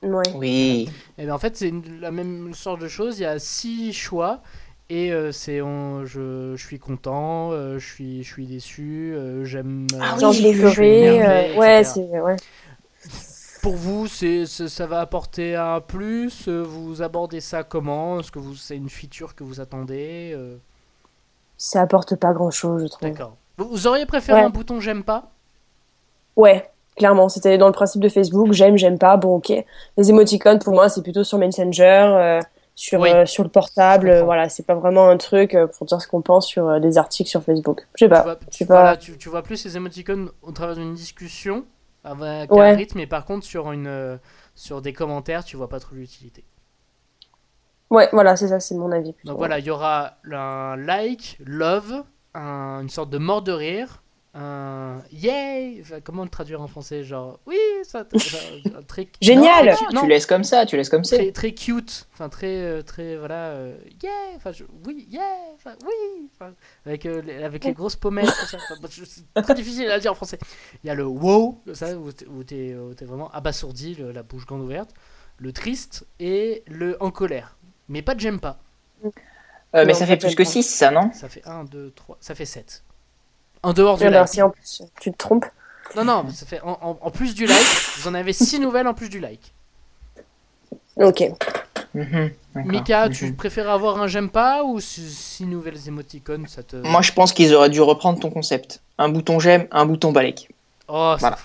[0.03, 0.32] Ouais.
[0.34, 0.88] Oui.
[1.18, 3.18] Et bien en fait, c'est la même sorte de chose.
[3.18, 4.43] Il y a six choix.
[4.90, 9.45] Et euh, c'est on- je, je suis content, euh, je, suis, je suis déçu, euh,
[9.45, 9.86] j'aime.
[9.95, 10.32] euh, Ah de
[10.68, 12.20] je euh, ouais, c'est.
[12.20, 12.36] Ouais.
[13.63, 18.19] Pour vous, c'est, ça va apporter un plus euh, Vous abordez ça comment?
[18.19, 20.57] Est-ce que vous, c'est une feature que vous attendez euh,
[21.57, 23.09] Ça apporte pas grand chose, je trouve.
[23.09, 23.37] D'accord.
[23.59, 24.45] Vous, auriez préféré Ouais.
[24.47, 25.31] un bouton j'aime pas?
[26.35, 29.53] Ouais, clairement, c'était dans le principe de Facebook, j'aime, j'aime pas, bon ok.
[29.97, 31.83] Les émoticônes, pour moi, c'est plutôt sur Messenger,
[32.17, 32.41] euh,
[32.75, 33.11] sur, Oui.
[33.11, 36.23] euh, sur le portable, euh, voilà, c'est pas vraiment un truc pour dire ce qu'on
[36.23, 37.87] pense sur des articles sur Facebook.
[37.95, 38.75] Je sais tu, pas, vois, tu, sais pas.
[38.75, 41.65] voilà, tu, tu vois plus ces émoticônes au travers d'une discussion?
[42.05, 42.73] Avec un Ouais.
[42.75, 44.19] rythme, mais par contre sur, une, euh,
[44.55, 46.45] sur des commentaires, tu vois pas trop l'utilité.
[47.91, 49.13] Ouais, voilà, c'est ça, c'est mon avis.
[49.13, 49.29] plutôt.
[49.31, 54.02] Donc voilà, il y aura un like, love, un- une sorte de mort de rire,
[54.35, 58.07] un yay, enfin, comment le traduire en français Genre, oui, ça,
[58.74, 61.16] un très Génial Non, Tu non, laisses comme ça, tu laisses comme ça.
[61.16, 65.22] très, très cute, enfin très, euh, très, voilà, euh, yeah, enfin, je- oui, yeah,
[65.55, 66.55] enfin, oui, enfin,
[66.87, 70.39] avec, euh, les, avec les grosses pommettes, ça, c'est très difficile à dire en français.
[70.83, 74.12] Il y a le wow, ça, où t'es- où t'es où t'es vraiment abasourdi, le-
[74.12, 74.95] la bouche grande ouverte,
[75.37, 77.57] le triste et le en colère.
[77.91, 78.59] Mais pas de j'aime pas.
[79.74, 80.51] Euh, mais ça fait plus que tellement.
[80.51, 81.12] 6, ça, non?
[81.12, 82.83] Ça fait 1, 2, 3, ça fait 7.
[83.63, 84.29] En dehors du Ah bah, like.
[84.29, 85.47] si en plus tu te trompes.
[85.97, 87.59] Non, non, ça fait en, en- en plus du like,
[87.99, 89.53] vous en avez 6 nouvelles en plus du like.
[90.97, 91.23] Ok.
[91.95, 92.71] Mhm, d'accord.
[92.73, 93.13] Mika, Mhm.
[93.15, 96.77] tu préfères avoir un j'aime pas ou 6 nouvelles émoticônes ça te.
[96.77, 98.81] Moi, je pense qu'ils auraient dû reprendre ton concept.
[98.99, 100.49] Un bouton j'aime, un bouton balèque.
[100.89, 101.39] Oh, ça- Voilà.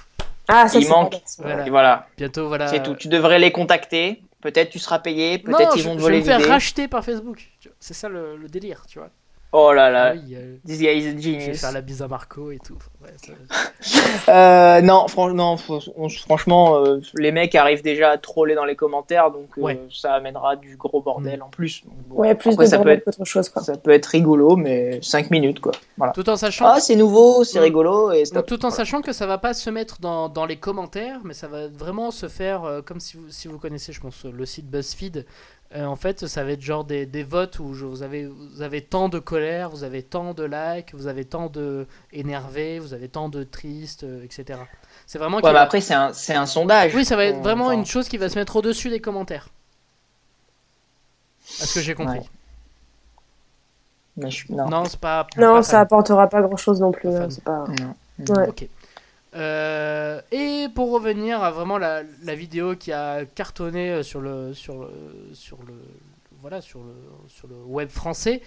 [0.49, 1.11] Ah, ça Il c'est manque.
[1.11, 1.43] pas bête, ça.
[1.43, 1.67] Voilà.
[1.67, 2.67] Et voilà, bientôt, voilà.
[2.69, 2.95] c'est tout.
[2.95, 4.21] Tu devrais les contacter.
[4.39, 6.37] Peut-être tu seras payé, Non, peut-être ils je, vont te je vais voler me faire
[6.37, 6.49] l'idée.
[6.51, 7.49] racheter par Facebook.
[7.59, 7.75] tu vois.
[7.81, 9.09] C'est ça le, le délire, tu vois.
[9.53, 11.61] Oh là là, oui, euh, this guy is a je vais genius.
[11.61, 12.77] faire la bise à Marco et tout.
[13.01, 13.33] Ouais, ça-
[14.29, 18.65] Euh, non, fran- non, faut- on- franchement, euh, les mecs arrivent déjà à troller dans
[18.65, 19.75] les commentaires, donc euh, Ouais.
[19.75, 19.89] Mm.
[19.91, 21.83] ça amènera du gros bordel en plus.
[21.85, 23.61] Donc, bon, Ouais, plus après, de ça peut être, qu'autre chose, quoi.
[23.63, 25.71] ça peut être rigolo, mais 5 minutes quoi.
[25.97, 26.11] Voilà.
[26.11, 26.65] Tout en sachant.
[26.67, 27.63] Ah, c'est nouveau, c'est Mm.
[27.63, 28.45] rigolo et Donc, stop.
[28.47, 28.75] tout en Voilà.
[28.75, 32.11] sachant que ça va pas se mettre dans, dans les commentaires, mais ça va vraiment
[32.11, 35.25] se faire euh, comme si vous, si vous connaissez, je pense, le site BuzzFeed.
[35.75, 38.61] Euh, en fait, ça va être genre des, des votes où je- vous, avez, vous
[38.61, 42.93] avez tant de colère, vous avez tant de likes, vous avez tant de énervé, vous
[42.93, 44.59] avez tant de triste, euh, etc.
[45.05, 45.37] C'est vraiment.
[45.37, 46.95] Ouais, va- après, c'est un, c'est un sondage.
[46.95, 49.49] Oui, ça va être vraiment enfin, une chose qui va se mettre au-dessus des commentaires.
[51.61, 52.19] À ce que j'ai compris.
[52.19, 52.25] Ouais.
[54.17, 54.69] mais je- non.
[54.69, 55.27] Non, c'est pas.
[55.37, 55.81] Non, pas ça fan.
[55.81, 57.09] apportera pas grand chose non plus.
[57.09, 57.65] Pas hein, pas...
[57.79, 57.95] Non.
[58.35, 58.47] Ouais.
[58.47, 58.67] Ok.
[59.37, 62.03] Euh, et pour revenir à vraiment la,
[62.35, 64.83] vidéo qui a cartonné euh, sur le sur
[65.63, 65.73] le
[66.41, 66.93] voilà sur le
[67.27, 68.41] sur le web français,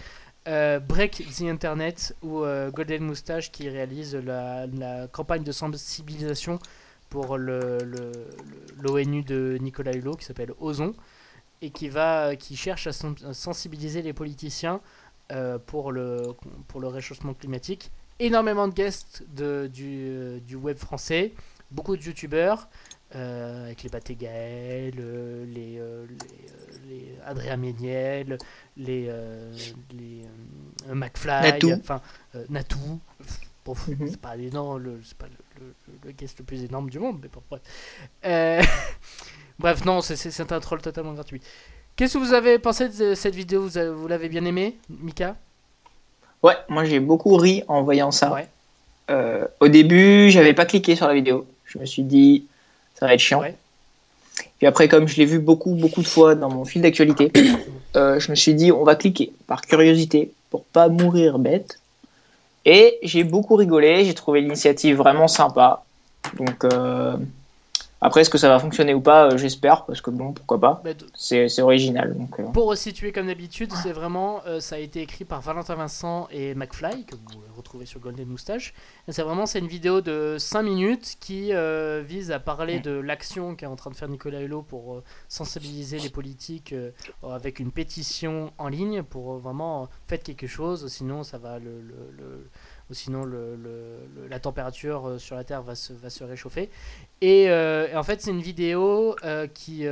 [0.49, 4.67] euh, Break the Internet ou euh, Golden Moustache qui réalise la,
[5.13, 6.59] campagne de sensibilisation
[7.09, 8.27] pour le le-
[8.81, 10.95] l'ONU de Nicolas Hulot qui s'appelle Ozon
[11.63, 14.81] et qui va qui cherche à sen- à sensibiliser les politiciens
[15.67, 16.23] pour le
[16.67, 21.33] pour le réchauffement climatique énormément de guests de, du, euh, du web français,
[21.71, 22.69] beaucoup de youtubeurs,
[23.17, 26.07] euh, avec les Baté Gaël, euh, les, euh,
[26.89, 28.39] les, les Adrien Méniel,
[28.77, 29.11] les,
[29.93, 30.23] les
[30.95, 32.01] McFly, enfin
[32.49, 33.01] Natou.
[33.65, 34.09] Bon, mhm.
[34.09, 35.27] c'est pas énorme, c'est pas
[35.59, 37.63] le, le, guest le plus énorme du monde, mais bon, bref.
[39.59, 41.43] bref, non, c'est un troll totalement gratuit.
[41.97, 43.69] Qu'est-ce que vous avez pensé de cette vidéo?
[43.69, 45.37] Vous, l'avez bien aimé, Mika?
[46.43, 48.35] Ouais, moi j'ai beaucoup ri en voyant ça.
[49.11, 51.47] Euh, au début, j'avais pas cliqué sur la vidéo.
[51.67, 52.47] Je me suis dit,
[52.95, 53.43] ça va être chiant.
[54.59, 57.33] Puis après, comme je l'ai vu beaucoup, beaucoup de fois dans mon fil d'actualité,
[57.97, 61.81] euh, je me suis dit, on va cliquer par curiosité pour pas mourir bête.
[62.65, 65.83] Et j'ai beaucoup rigolé, j'ai trouvé l'initiative vraiment sympa.
[66.37, 67.17] Donc, euh,
[68.03, 70.83] après, est-ce que ça va fonctionner ou pas euh, J'espère, parce que bon, pourquoi pas.
[71.15, 72.17] C'est original.
[72.17, 72.45] Donc, euh.
[72.45, 76.55] Pour resituer comme d'habitude, c'est vraiment, euh, ça a été écrit par Valentin Vincent et
[76.55, 78.73] McFly, que vous retrouvez sur Golden Moustache.
[79.09, 81.53] C'est vraiment, c'est une vidéo de 5 minutes qui
[82.03, 86.09] vise à parler de l'action qu'est en train de faire Nicolas Hulot pour sensibiliser les
[86.09, 86.75] politiques
[87.23, 91.81] avec une pétition en ligne pour vraiment faire quelque chose, sinon ça va le,
[92.17, 92.49] le
[92.93, 93.59] sinon le,
[94.29, 96.71] la température euh, sur la Terre va se, réchauffer.
[97.21, 99.87] Et, euh, en fait, c'est une vidéo euh, qui,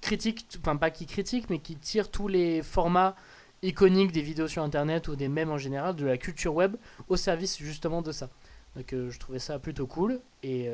[0.00, 3.16] critique, enfin pas qui critique, mais qui tire tous les formats
[3.62, 6.76] iconiques des vidéos sur Internet ou des mèmes en général, de la culture web,
[7.08, 8.28] au service justement de ça.
[8.76, 10.20] Donc je trouvais ça plutôt cool.
[10.42, 10.70] Et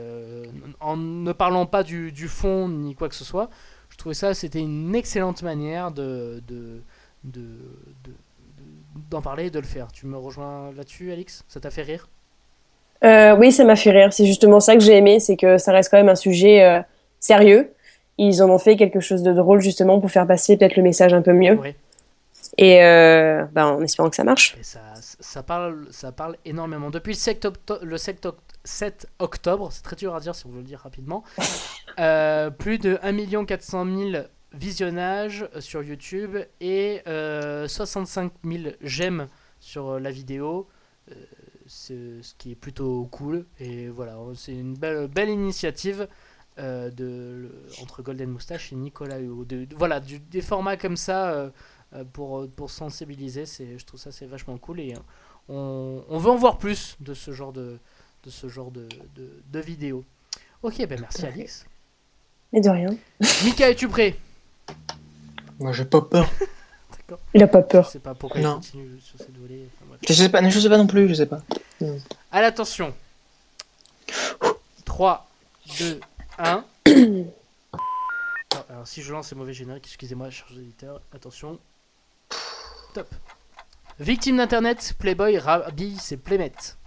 [0.80, 3.48] en ne parlant pas du, fond ni quoi que ce soit,
[3.88, 6.42] je trouvais ça c'était une excellente manière de
[9.10, 9.90] d'en parler et de le faire.
[9.92, 11.44] Tu me rejoins là-dessus, Alix?
[11.48, 12.08] Ça t'a fait rire?
[13.04, 14.12] Euh, Oui, ça m'a fait rire.
[14.12, 16.80] C'est justement ça que j'ai aimé, c'est que ça reste quand même un sujet euh,
[17.20, 17.72] sérieux.
[18.18, 21.14] Ils en ont fait quelque chose de drôle justement pour faire passer peut-être le message
[21.14, 21.58] un peu mieux.
[22.58, 24.56] Et euh, ben, en espérant que ça marche.
[24.60, 26.90] ça, ça, parle, ça parle énormément.
[26.90, 27.48] Depuis le 7,
[27.82, 31.24] le 7, octobre, c'est très dur à dire si on veut le dire rapidement,
[32.58, 34.24] plus de 1 400 000
[34.54, 39.28] visionnages euh, sur YouTube et 65 euh, 000 j'aime
[39.60, 40.68] sur euh, la vidéo.
[41.66, 43.46] ce qui est plutôt cool.
[43.60, 46.08] Et voilà, c'est une belle, belle initiative
[46.58, 47.50] de,
[47.80, 49.44] entre Golden Moustache et Nicolas Hugo.
[49.44, 51.50] De, voilà, des formats comme ça
[52.12, 54.80] pour, pour sensibiliser, je trouve ça c'est vachement cool.
[54.80, 54.94] Et
[55.48, 57.78] on, on, veut en voir plus de ce genre de,
[58.24, 58.86] de, ce genre de,
[59.16, 60.04] de, de vidéos.
[60.62, 61.64] Ok, ben merci Alix.
[62.52, 62.90] Et de rien.
[63.44, 64.14] Mika, es-tu prêt?
[65.62, 66.28] Moi, j'ai pas peur.
[67.34, 67.84] Il a pas peur.
[67.84, 69.68] Je sais pas pourquoi il continue sur cette volée.
[70.06, 71.42] je sais pas, je sais pas non plus, je sais pas.
[72.30, 72.94] Allez, attention.
[74.86, 75.28] 3,
[75.78, 76.00] 2,
[76.38, 76.64] 1.
[78.70, 81.02] alors, si je lance ces mauvais génériques, excusez-moi, charge d'éditeur.
[81.14, 81.58] Attention.
[82.94, 83.08] Top.
[84.00, 86.78] Victime d'internet, Playboy rhabille ses playmates.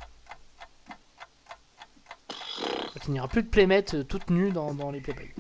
[3.08, 5.32] il n'y aura plus de playmates euh, toutes nues dans, dans les Playboy.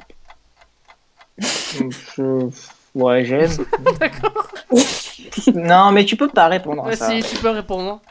[2.96, 3.52] Ouais, j'aime.
[4.00, 4.48] D'accord.
[5.54, 7.10] non, mais tu peux pas répondre à ça.
[7.10, 8.02] Si, tu peux répondre.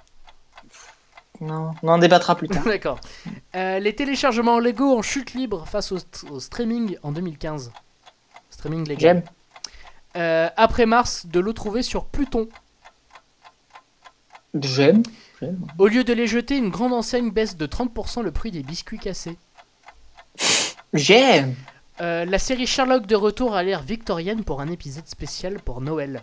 [1.40, 2.62] Non, on en débattra plus tard.
[2.66, 3.00] D'accord.
[3.56, 7.72] Euh, les téléchargements Lego en chute libre face au, streaming en 2015.
[8.50, 9.00] Streaming légal.
[9.00, 9.22] J'aime.
[10.16, 12.48] Euh, après Mars, de l'eau trouvée sur Pluton.
[14.54, 15.02] J'aime.
[15.78, 18.98] Au lieu de les jeter, une grande enseigne baisse de 30% le prix des biscuits
[18.98, 19.36] cassés.
[20.92, 21.54] J'aime.
[22.00, 26.22] Euh, la série Sherlock de retour à l'ère victorienne pour un épisode spécial pour Noël.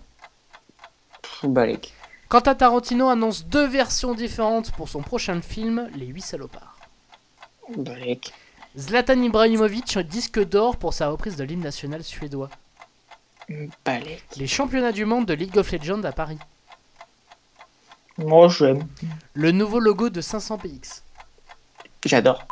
[1.44, 1.94] Balek.
[2.28, 6.78] Quant à Tarantino annonce deux versions différentes pour son prochain film, Les Huit Salopards.
[7.78, 8.34] Balek.
[8.78, 12.50] Zlatan Ibrahimovic disque d'or pour sa reprise de l'hymne national suédois.
[13.86, 14.24] Balek.
[14.38, 16.40] Les championnats du monde de League of Legends à Paris.
[18.18, 18.86] Moi j'aime.
[19.34, 21.02] Le nouveau logo de 500px.
[22.06, 22.46] J'adore.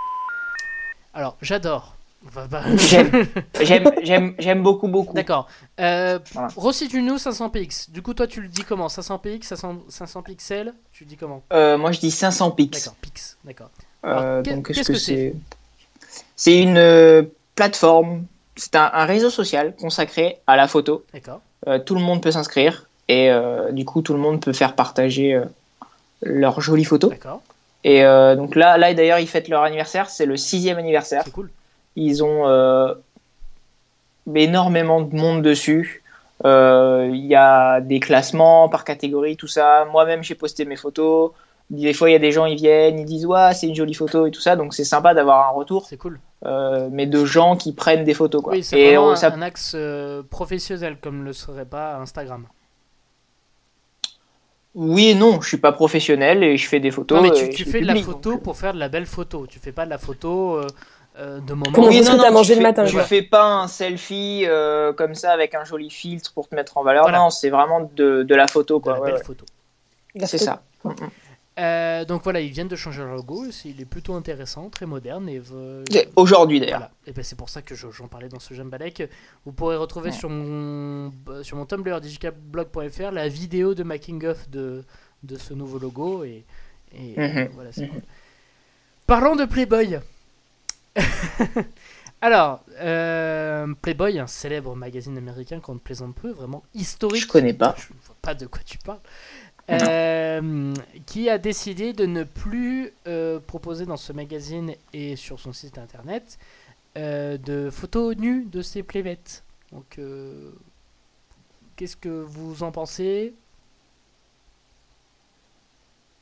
[1.13, 1.95] Alors, j'adore.
[4.01, 5.13] J'aime beaucoup, beaucoup.
[5.13, 5.47] D'accord.
[5.79, 6.19] Euh,
[6.55, 7.91] Resitue-nous 500px.
[7.91, 8.87] Du coup, toi, tu le dis comment?
[8.87, 9.55] 500px,
[9.89, 11.43] 500, pixels Tu le dis comment?
[11.53, 12.83] Euh, Moi, je dis 500 pix.
[12.83, 13.37] D'accord, pix.
[13.45, 13.69] D'accord.
[14.05, 15.33] Euh, qu'est-ce que c'est?
[16.35, 16.61] C'est?
[16.61, 17.23] Une euh,
[17.55, 21.05] plateforme, c'est un, réseau social consacré à la photo.
[21.13, 21.41] D'accord.
[21.85, 23.31] tout le monde peut s'inscrire et
[23.71, 25.41] du coup, tout le monde peut faire partager
[26.21, 27.11] leurs jolies photos.
[27.11, 27.41] D'accord.
[27.85, 31.23] Et donc là, là d'ailleurs, ils fêtent leur anniversaire, c'est le sixième anniversaire.
[31.25, 31.49] C'est cool.
[31.99, 32.93] Ils ont euh,
[34.33, 36.01] énormément de monde dessus.
[36.45, 39.85] Euh, il y a des classements par catégorie, tout ça.
[39.91, 41.31] Moi-même, j'ai posté mes photos.
[41.69, 43.93] Des fois, il y a des gens, ils viennent, ils disent ouais, c'est une jolie
[43.93, 44.55] photo et tout ça.
[44.55, 45.85] Donc, c'est sympa d'avoir un retour.
[45.85, 46.21] C'est cool.
[46.45, 48.41] Euh, mais de gens qui prennent des photos.
[48.41, 48.53] Quoi.
[48.53, 49.75] Oui, c'est vraiment un, axe
[50.29, 52.45] professionnel, comme le serait pas Instagram.
[54.75, 57.17] Oui et non, je suis pas professionnel et je fais des photos.
[57.17, 59.45] Non, mais tu, fais de la photo pour faire de la belle photo.
[59.47, 60.61] Tu fais pas de la photo
[61.19, 61.71] de moment.
[61.77, 64.45] Oui, ce que t'as mangé le matin Tu fais pas un selfie
[64.97, 67.09] comme ça avec un joli filtre pour te mettre en valeur.
[67.11, 68.79] Non, c'est vraiment de, de, la photo.
[68.79, 68.99] Quoi.
[68.99, 69.45] De la belle photo.
[70.25, 70.61] C'est ça.
[71.59, 73.45] Euh, donc voilà, ils viennent de changer le logo.
[73.65, 75.27] Il est plutôt intéressant, très moderne.
[75.27, 75.41] Et
[76.15, 76.89] Aujourd'hui d'ailleurs.
[77.05, 79.03] Et ben c'est pour ça que j'en parlais dans ce Jambalek.
[79.45, 81.11] Vous pourrez retrouver sur, mon,
[81.43, 84.83] sur mon Tumblr digicablog.fr la vidéo de making of de,
[85.23, 86.23] de ce nouveau logo.
[86.23, 86.45] Et,
[86.95, 87.49] mhm.
[87.53, 88.01] voilà, c'est cool.
[89.05, 89.99] Parlons de Playboy.
[92.21, 97.21] Alors, euh, Playboy, un célèbre magazine américain qu'on ne plaisante peu, vraiment historique.
[97.21, 97.75] Je connais pas.
[97.77, 98.99] Je vois pas de quoi tu parles.
[99.69, 100.73] Euh,
[101.05, 105.77] qui a décidé de ne plus euh, proposer dans ce magazine et sur son site
[105.77, 106.39] internet
[106.95, 109.45] de photos nues de ses playmates.
[109.71, 110.01] Donc,
[111.77, 113.33] qu'est-ce que vous en pensez?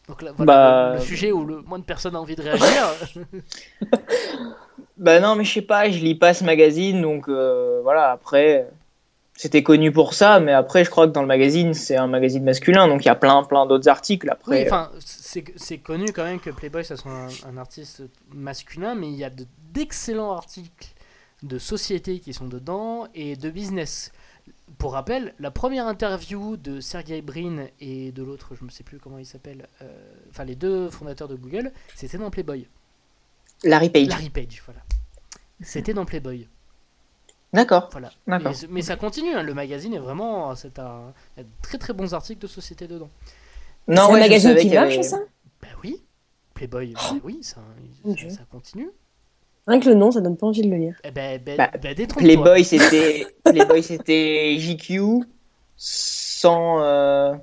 [0.08, 2.93] Donc là, voilà bah, le, sujet où le moins de personnes a envie de réagir.
[4.97, 8.68] bah non, mais je sais pas, je lis pas ce magazine, donc voilà, après
[9.38, 12.43] c'était connu pour ça, mais après, je crois que dans le magazine, c'est un magazine
[12.43, 14.28] masculin, donc il y a plein, plein d'autres articles.
[14.32, 17.12] Après, oui, enfin, c'est connu quand même que Playboy, ça soit
[17.47, 18.01] un, artiste
[18.34, 19.30] masculin, mais il y a
[19.72, 20.88] d'excellents articles
[21.43, 24.12] de société qui sont dedans et de business.
[24.78, 29.00] Pour rappel, la première interview de Sergey Brin et de l'autre, je ne sais plus
[29.00, 32.68] comment il s'appelle, euh, enfin les deux fondateurs de Google, c'était dans Playboy.
[33.64, 34.08] Larry Page.
[34.08, 34.82] Larry Page, voilà.
[35.62, 36.48] C'était dans Playboy.
[37.54, 37.89] D'accord.
[37.91, 38.12] Voilà.
[38.70, 39.41] Mais, ça continue, hein.
[39.41, 40.54] le magazine est vraiment.
[40.56, 41.14] C'est un...
[41.36, 43.10] Il y a de très très bons articles de société dedans.
[43.88, 45.20] Non, c'est un magazine qui marche, ça?
[45.62, 46.04] Ben oui.
[46.54, 47.62] Playboy, bah oui, ça,
[48.30, 48.89] ça, continue.
[49.68, 50.95] Rien que le nom, ça donne pas envie de le lire.
[51.03, 55.24] Eh ben, ben, bah, ben Playboy, c'était Playboy, c'était JQ
[55.76, 57.34] sans euh,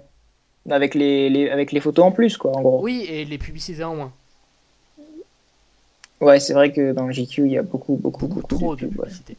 [0.70, 2.82] avec les, les, avec les photos en plus, quoi, en gros.
[2.82, 4.12] Oui, et les publicités en moins.
[6.20, 8.86] Ouais, c'est vrai que dans le GQ, il y a beaucoup, beaucoup, beaucoup, trop de,
[8.86, 9.36] publicité.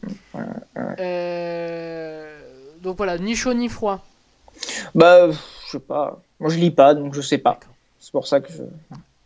[1.00, 2.38] Euh,
[2.80, 4.04] donc voilà, ni chaud ni froid.
[4.94, 6.20] Bah, je sais pas.
[6.38, 7.58] Moi, je lis pas, donc je sais pas.
[7.98, 8.62] C'est pour ça que je.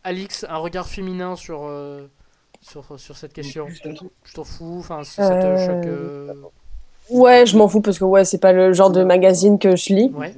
[0.03, 2.07] Alix, un regard féminin sur, euh,
[2.61, 6.53] sur, sur, cette question Je t'en fous Enfin, si ça te euh, choque.
[7.11, 9.95] Ouais, je m'en fous parce que ouais, c'est pas le genre de magazine que je
[9.95, 10.13] lis.
[10.15, 10.35] Ouais.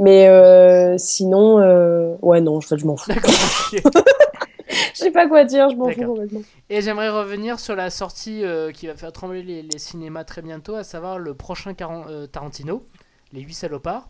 [0.00, 1.56] Mais sinon,
[2.20, 3.12] ouais, non, en fait, je m'en fous.
[4.94, 6.40] Je sais pas quoi dire, je m'en fous complètement.
[6.70, 10.74] Et j'aimerais revenir sur la sortie euh, qui va faire trembler les, cinémas très bientôt,
[10.74, 12.84] à savoir le prochain euh, Tarantino,
[13.32, 14.08] Les 8 salopards.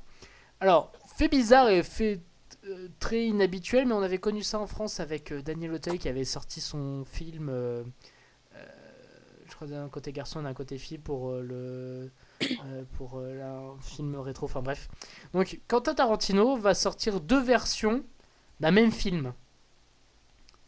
[0.61, 2.21] Alors, fait bizarre et fait
[2.67, 6.25] euh, très inhabituel, mais on avait connu ça en France avec Daniel Auteuil qui avait
[6.25, 7.51] sorti son film,
[9.47, 12.11] je crois d'un côté garçon et d'un côté fille pour le.
[12.97, 14.89] pour un film rétro, enfin bref.
[15.33, 18.03] Donc, Quentin Tarantino va sortir deux versions
[18.61, 19.33] d'un même film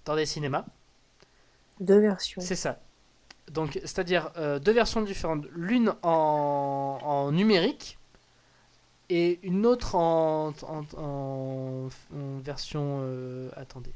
[0.04, 0.64] dans des cinémas.
[1.80, 2.40] Deux versions.
[2.40, 2.80] C'est ça.
[3.50, 5.46] Donc, c'est-à-dire euh, deux versions différentes.
[5.52, 7.98] L'une en, en, numérique
[9.08, 10.52] et une autre en,
[12.40, 13.00] version.
[13.02, 13.92] Euh, attendez.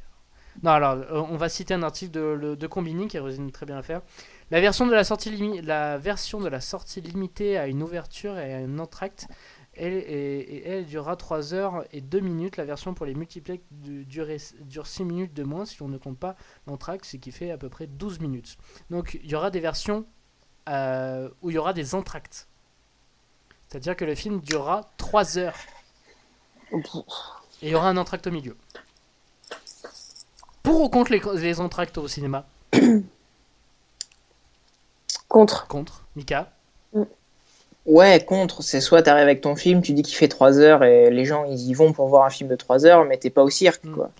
[0.62, 3.76] Non, alors, euh, on va citer un article de, de Combini qui résume très bien
[3.76, 4.02] l'affaire.
[4.50, 8.54] La version de la sortie, la version de la sortie limitée à une ouverture et
[8.54, 9.28] à un entracte
[9.74, 12.56] elle, et, elle durera 3 heures et 2 minutes.
[12.56, 14.26] La version pour les multiplex dure,
[14.62, 16.36] dure 6 minutes de moins si on ne compte pas
[16.66, 18.56] l'entracte, ce qui fait à peu près 12 minutes.
[18.90, 20.06] Donc il y aura des versions
[20.68, 22.48] euh, où il y aura des entractes.
[23.70, 25.56] C'est-à-dire que le film durera 3 heures.
[26.72, 26.78] Et
[27.62, 28.56] il y aura un entracte au milieu.
[30.62, 32.46] Pour ou contre les, les entractes au cinéma
[35.28, 35.68] Contre.
[35.68, 36.02] Contre.
[36.16, 36.50] Mika
[37.86, 41.10] Ouais, contre, c'est soit t'arrives avec ton film, tu dis qu'il fait 3 heures et
[41.10, 43.42] les gens ils y vont pour voir un film de 3 heures, mais t'es pas
[43.42, 43.94] au cirque, mm.
[43.94, 44.10] quoi.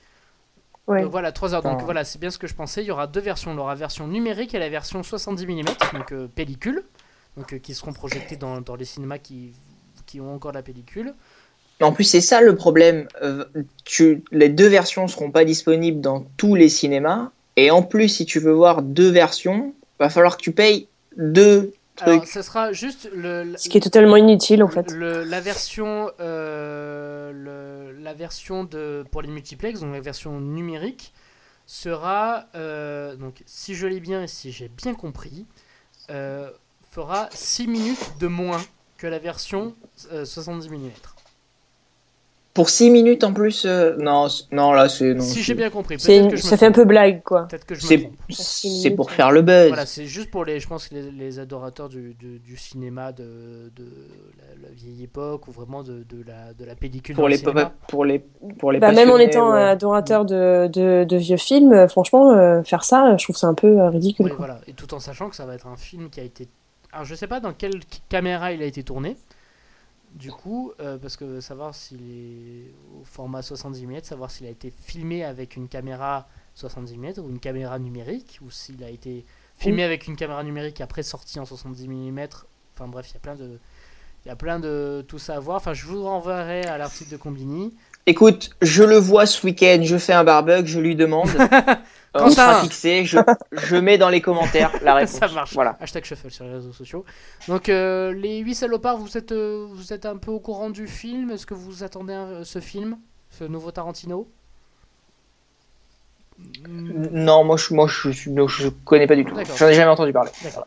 [0.87, 1.05] Ouais.
[1.05, 1.63] voilà, 3 heures.
[1.63, 2.83] Donc voilà, c'est bien ce que je pensais.
[2.83, 3.53] Il y aura deux versions.
[3.53, 6.85] Il y aura la version numérique et la version 70 mm, donc euh, pellicule,
[7.37, 9.53] donc, euh, qui seront projetées dans, dans, les cinémas qui,
[10.07, 11.15] qui ont encore la pellicule.
[11.81, 13.09] En plus, c'est ça le problème.
[13.23, 13.45] Euh,
[13.85, 17.31] tu, les deux versions seront pas disponibles dans tous les cinémas.
[17.57, 21.73] Et en plus, si tu veux voir deux versions, va falloir que tu payes deux
[22.03, 23.55] alors, ce sera juste le.
[23.57, 24.91] Ce qui est totalement inutile en fait.
[24.93, 31.13] la version, euh, la version de pour les multiplex, donc la version numérique,
[31.67, 35.47] sera euh, donc si je l'ai bien et si j'ai bien compris,
[36.11, 36.51] euh,
[36.91, 38.61] fera 6 minutes de moins
[38.99, 40.91] que la version 70 mm.
[42.53, 45.19] pour 6 minutes en plus, euh, non, non, là c'est.
[45.21, 47.47] Si j'ai bien compris, que ça fait un peu blague quoi.
[47.49, 47.87] Peut-être que je
[48.31, 49.69] C'est pour faire le buzz.
[49.69, 53.87] Voilà, c'est juste pour les, je pense, les, les adorateurs du, du, cinéma de, de
[54.61, 57.15] la, vieille époque ou vraiment de, de, la, de la pellicule.
[57.15, 57.39] Pour, les,
[57.89, 58.19] pour les,
[58.59, 62.85] pour les bah, Même en étant adorateur de, de, vieux films, euh, franchement, euh, faire
[62.85, 64.27] ça, je trouve ça un peu ridicule.
[64.27, 64.61] Oui, voilà.
[64.67, 66.49] Et tout en sachant que ça va être un film qui a été.
[66.93, 69.17] Alors je sais pas dans quelle caméra il a été tourné
[70.15, 74.51] du coup, euh, parce que savoir s'il est au format 70 mm, savoir s'il a
[74.51, 79.25] été filmé avec une caméra 70 mm ou une caméra numérique, ou s'il a été
[79.57, 82.27] filmé avec une caméra numérique après sorti en 70 mm.
[82.75, 83.59] Enfin bref, il y a plein de,
[84.25, 85.59] il y a plein de tout ça à voir.
[85.59, 87.75] Enfin, je vous renverrai à l'article de Combini.
[88.07, 91.29] Écoute, je le vois ce week-end, je fais un barbecue, je lui demande.
[92.17, 93.19] Euh, on sera fixé, je,
[93.53, 95.15] je, mets dans les commentaires la réponse.
[95.15, 95.55] Ça marche.
[95.55, 95.77] Voilà.
[95.81, 97.05] Hashtag shuffle sur les réseaux sociaux.
[97.47, 100.89] Donc, euh, les 8 salopards, vous êtes, euh, vous êtes un peu au courant du
[100.89, 102.99] film Est-ce que vous attendez ce film
[103.31, 104.29] Ce nouveau Tarantino?
[106.69, 109.35] Non, moi je, moi, je, je, connais pas du tout.
[109.57, 110.31] J'en ai jamais entendu parler.
[110.43, 110.67] D'accord.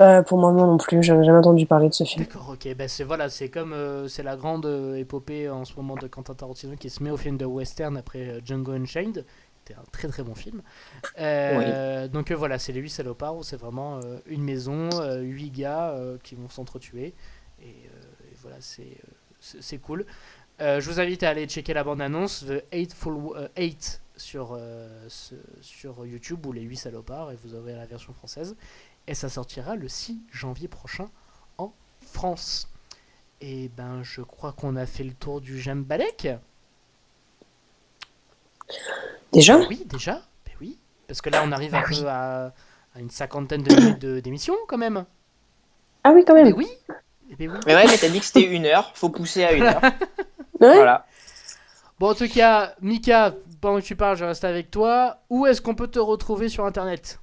[0.00, 2.24] Euh, pour moi, non plus, j'avais jamais entendu parler de ce film.
[2.24, 2.74] D'accord, ok.
[2.76, 6.06] Ben c'est voilà, c'est comme euh, c'est la grande euh, épopée en ce moment de
[6.06, 9.24] Quentin Tarantino qui se met au film de western après Django Unchained.
[9.66, 10.62] C'était un très très bon film.
[12.12, 14.90] Donc voilà, c'est les 8 salopards où c'est vraiment une maison,
[15.20, 17.14] 8 gars qui vont s'entretuer.
[17.60, 18.98] Et, et, voilà, c'est
[19.40, 20.06] c'est cool.
[20.60, 24.58] je vous invite à aller checker la bande-annonce, The Eightful Eight sur,
[25.60, 28.56] sur YouTube ou les 8 salopards et vous aurez la version française
[29.06, 31.10] et ça sortira le 6 janvier prochain
[31.58, 32.68] en France.
[33.40, 36.28] Et ben je crois qu'on a fait le tour du J'aime Balek.
[39.36, 40.14] Déjà Oui, déjà.
[40.46, 40.78] Ben oui.
[41.06, 42.52] Parce que là on arrive un ah peu à,
[42.98, 45.04] une cinquantaine de minutes d'émission quand même.
[46.04, 46.46] Ah oui quand même.
[46.46, 46.68] Mais oui.
[47.38, 49.82] Mais ouais, mais t'as dit que c'était une heure, faut pousser à une heure.
[50.58, 51.04] Voilà.
[51.98, 55.18] Bon, en tout cas, Mika, pendant que tu parles, je reste avec toi.
[55.28, 57.20] Où est-ce qu'on peut te retrouver sur Internet?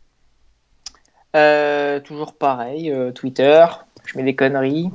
[1.35, 3.65] Euh, toujours pareil, euh, Twitter,
[4.05, 4.91] je mets des conneries.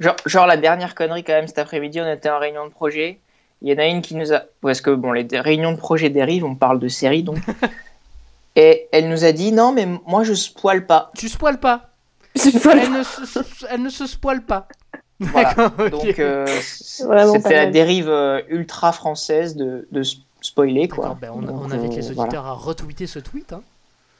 [0.00, 3.20] Genre, genre, la dernière connerie quand même cet après-midi, on était en réunion de projet.
[3.62, 4.42] Il y en a une qui nous a...
[4.60, 7.38] Parce que bon, les réunions de projet dérivent, on parle de séries donc.
[8.56, 11.10] Et elle nous a dit non mais moi je spoil pas.
[11.16, 11.90] Tu spoil pas
[12.34, 14.68] elle, ne se, elle ne se spoile pas.
[15.18, 15.54] Voilà.
[15.90, 18.12] Donc euh, c'était la dérive
[18.50, 20.02] ultra française de, de
[20.42, 21.16] spoiler quoi.
[21.18, 23.54] Ben on, on, invite les auditeurs à retweeter ce tweet.
[23.54, 23.62] Hein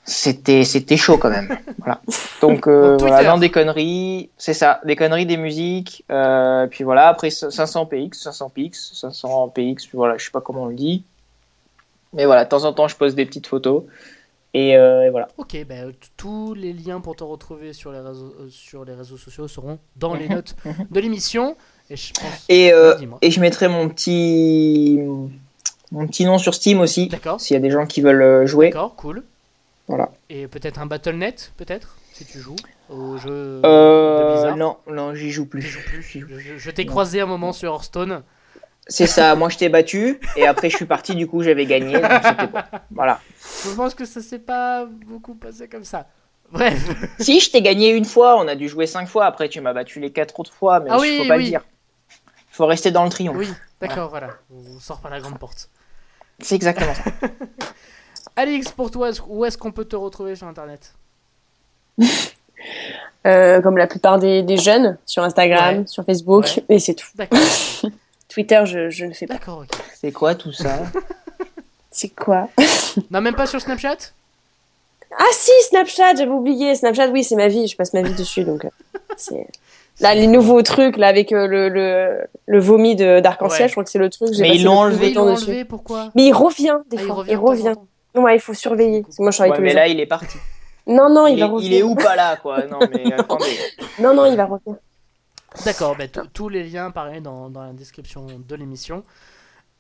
[0.07, 1.59] c'était c'était chaud quand même.
[1.79, 2.01] voilà.
[2.41, 7.09] Donc euh, voilà, dans des conneries, c'est ça, des conneries, des musiques, euh, puis voilà.
[7.09, 10.75] Après 500 px, 500 px, 500 px, puis voilà, je sais pas comment on le
[10.75, 11.05] dit,
[12.13, 13.83] mais voilà, de temps en temps je pose des petites photos
[14.55, 15.29] et, euh, voilà.
[15.37, 19.49] Ok, ben tous les liens pour te retrouver sur les réseaux sur les réseaux sociaux
[19.49, 20.55] seront dans les notes
[20.91, 21.57] de l'émission.
[21.91, 22.45] Et je pense...
[22.49, 22.73] et,
[23.23, 24.99] et je mettrai mon petit
[25.93, 27.09] mon petit nom sur Steam aussi.
[27.09, 27.41] D'accord.
[27.41, 28.71] S'il y a des gens qui veulent jouer.
[28.71, 29.25] D'accord, cool.
[29.89, 30.11] Voilà.
[30.29, 32.57] Et peut-être un Battle.net, peut-être, si tu joues
[32.89, 35.79] au jeu euh, Non, non, j'y joue plus.
[36.01, 38.23] Je, t'ai croisé un moment sur Hearthstone.
[38.89, 42.01] C'est ça, moi je t'ai battu et après je suis parti, du coup j'avais gagné.
[42.91, 43.21] Voilà.
[43.65, 46.07] Je pense que ça s'est pas beaucoup passé comme ça.
[46.53, 46.89] Bref.
[47.19, 49.73] Si, je t'ai gagné une fois, on a dû jouer cinq fois, après tu m'as
[49.73, 51.65] battu les quatre autres fois, mais ah il faut pas le dire.
[52.49, 53.37] faut rester dans le triomphe.
[53.37, 53.49] Oui,
[53.81, 54.31] d'accord, voilà.
[54.51, 55.69] On sort par la grande porte.
[56.39, 57.11] C'est exactement ça.
[58.37, 60.93] Alix, pour toi, où est-ce qu'on peut te retrouver sur Internet
[63.27, 67.09] euh, Comme la plupart des, jeunes, sur Instagram, sur Facebook, et c'est tout.
[68.29, 69.35] Twitter, je, ne fais pas.
[69.35, 69.79] D'accord, ok.
[69.95, 70.79] C'est quoi tout ça?
[71.91, 72.51] C'est quoi?
[73.11, 73.97] Non, même pas sur Snapchat?
[75.19, 76.75] Ah si, Snapchat, j'avais oublié.
[76.75, 78.69] Snapchat, oui, c'est ma vie, je passe ma vie dessus, donc euh,
[79.17, 79.47] c'est...
[80.01, 83.89] Là, les nouveaux trucs, là, avec euh, le, le, le, vomi d'arc-en-ciel, je crois que
[83.89, 84.29] c'est le truc.
[84.39, 86.11] Mais ils l'ont enlevé, enlevé, pourquoi?
[86.15, 87.25] Mais il revient, des ah, fois.
[87.27, 87.77] Il revient.
[88.17, 89.05] Ouais, il faut surveiller.
[89.19, 90.39] Moi, je ouais, mais là, il est parti.
[90.87, 91.73] Non, non, il, va revenir.
[91.73, 93.59] Il est où pas là, quoi Non, mais attendez.
[94.01, 94.79] Non, non, il va revenir.
[95.65, 99.03] D'accord, bah, tous les liens, pareil, dans, dans la description de l'émission.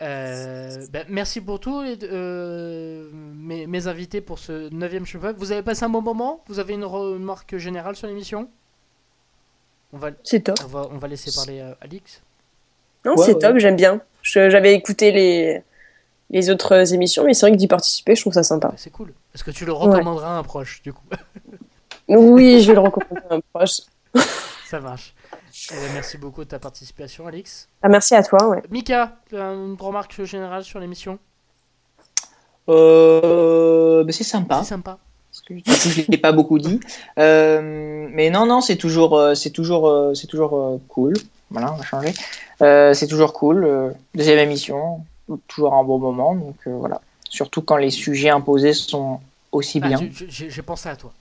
[0.02, 5.34] Euh, bah, merci pour tout, euh, mes, mes, invités pour ce 9 cheveu.
[5.38, 6.44] Vous avez passé un bon moment?
[6.48, 8.48] Vous avez une remarque générale sur l'émission?
[10.24, 10.58] C'est top.
[10.64, 12.22] On va, on va laisser parler euh, Alix.
[13.04, 14.00] Non, c'est top, j'aime bien.
[14.22, 15.62] J'avais écouté les,
[16.30, 18.72] les autres émissions, mais c'est vrai que d'y participer, je trouve ça sympa.
[18.76, 19.12] C'est cool.
[19.34, 21.04] Est-ce que tu le recommanderas à un proche, du coup
[22.08, 23.80] Oui, je vais le recommander à un proche.
[24.68, 25.14] ça marche.
[25.70, 27.68] Eh ben, merci beaucoup de ta participation, Alix.
[27.82, 28.48] Ah, merci à toi.
[28.48, 28.62] Ouais.
[28.70, 31.18] Mika, une remarque générale sur l'émission?
[32.68, 34.60] Euh, ben, C'est sympa.
[34.62, 34.98] C'est sympa.
[35.48, 36.80] je ne l'ai pas beaucoup dit.
[37.18, 41.14] Euh, mais non, non, c'est toujours, euh, c'est toujours, c'est toujours cool.
[41.50, 42.12] Voilà, on va changer.
[42.94, 43.94] c'est toujours cool.
[44.14, 45.04] deuxième émission,
[45.46, 46.34] toujours un bon moment.
[46.34, 47.00] Donc voilà.
[47.28, 49.20] Surtout quand les sujets imposés sont
[49.52, 49.98] aussi ah, bien.
[50.10, 51.12] J'ai pensé à toi.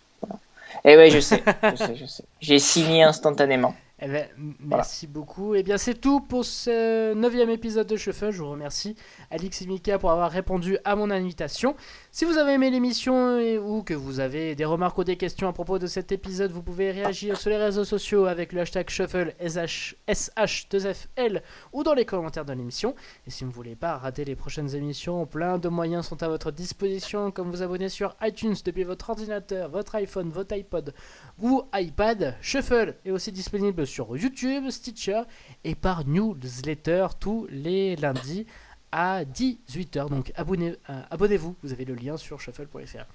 [0.83, 2.23] Et eh ouais, je sais, je sais, je sais.
[2.41, 3.73] J'ai signé instantanément.
[4.01, 4.27] Eh ben,
[4.59, 5.55] merci beaucoup.
[5.55, 8.31] Et eh bien, c'est tout pour ce neuvième épisode de Shuffle.
[8.31, 8.97] Je vous remercie,
[9.31, 11.77] Alix et Mika, pour avoir répondu à mon invitation.
[12.11, 15.53] Si vous avez aimé l'émission ou que vous avez des remarques ou des questions à
[15.53, 19.33] propos de cet épisode, vous pouvez réagir sur les réseaux sociaux avec le hashtag Shuffle
[19.39, 21.41] SH2FL
[21.71, 22.95] ou dans les commentaires de l'émission.
[23.25, 26.27] Et si vous ne voulez pas rater les prochaines émissions, plein de moyens sont à
[26.27, 30.93] votre disposition, comme vous abonner sur iTunes depuis votre ordinateur, votre iPhone, votre iPod
[31.41, 32.35] ou iPad.
[32.41, 35.21] Shuffle est aussi disponible sur YouTube, Stitcher
[35.63, 38.45] et par newsletter tous les lundis
[38.91, 40.09] à 18h.
[40.09, 43.05] Donc euh, abonnez-vous, vous avez le lien sur shuffle.fr.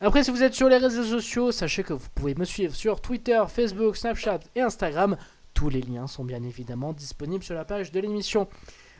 [0.00, 3.00] Après, si vous êtes sur les réseaux sociaux, sachez que vous pouvez me suivre sur
[3.00, 5.16] Twitter, Facebook, Snapchat et Instagram.
[5.54, 8.48] Tous les liens sont bien évidemment disponibles sur la page de l'émission.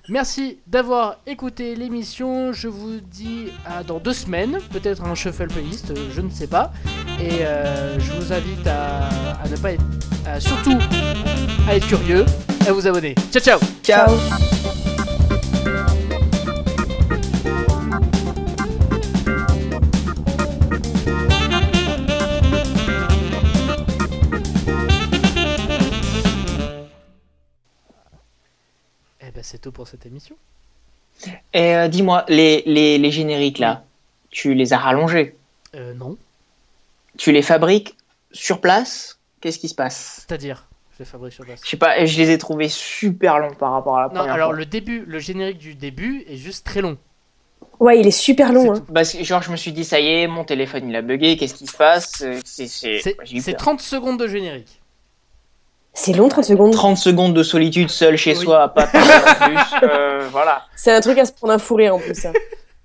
[0.09, 2.53] Merci d'avoir écouté l'émission.
[2.53, 6.46] Je vous dis à dans deux semaines, peut-être un shuffle playlist, euh, je ne sais
[6.46, 6.72] pas.
[7.20, 9.09] Et euh, je vous invite à,
[9.51, 9.84] ne pas être,
[10.38, 10.78] surtout
[11.68, 12.24] à être curieux,
[12.66, 13.14] à vous abonner.
[13.30, 13.59] Ciao ciao.
[13.82, 14.59] Ciao.
[29.51, 30.36] C'est tout pour cette émission.
[31.53, 33.84] Et euh, dis-moi, les, les, génériques là,
[34.30, 35.36] tu les as rallongés?
[35.74, 36.16] Euh, Non.
[37.18, 37.96] Tu les fabriques
[38.30, 39.18] sur place?
[39.40, 40.24] Qu'est-ce qui se passe?
[40.26, 41.61] C'est-à-dire je les fabrique sur place.
[41.64, 44.53] Je sais pas, je les ai trouvés super longs par rapport à la non, alors
[44.53, 46.96] le début, le générique du début est juste très long.
[47.80, 48.74] Ouais, il est super long.
[48.74, 48.84] Hein.
[48.94, 51.36] Parce que genre je me suis dit ça y est, mon téléphone il a bugué,
[51.36, 52.22] qu'est-ce qui se passe?
[52.44, 54.80] C'est 30 secondes de générique.
[55.93, 56.72] C'est long, 30 secondes.
[56.72, 59.01] 30 secondes de solitude seul chez soi, pas plus.
[59.82, 60.64] Euh, voilà.
[60.76, 62.32] C'est un truc à se prendre un fourré en plus, ça.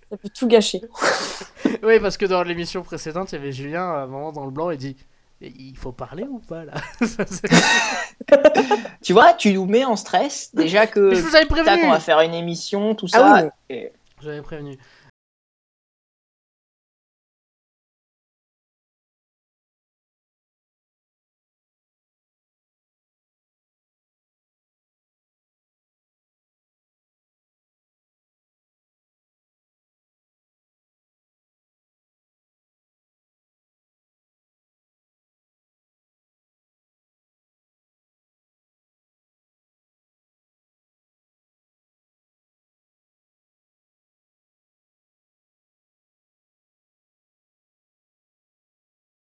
[0.10, 0.82] Ça peut tout gâcher.
[1.84, 4.52] oui, parce que dans l'émission précédente, il y avait Julien, à un moment dans le
[4.52, 4.96] blanc, il dit
[5.42, 6.74] il faut parler ou pas là?
[9.04, 11.84] Tu vois, tu nous mets en stress déjà que Mais je vous avais prévenu.
[11.86, 13.80] on va faire une émission, tout ah ça.
[14.22, 14.78] J'avais prévenu.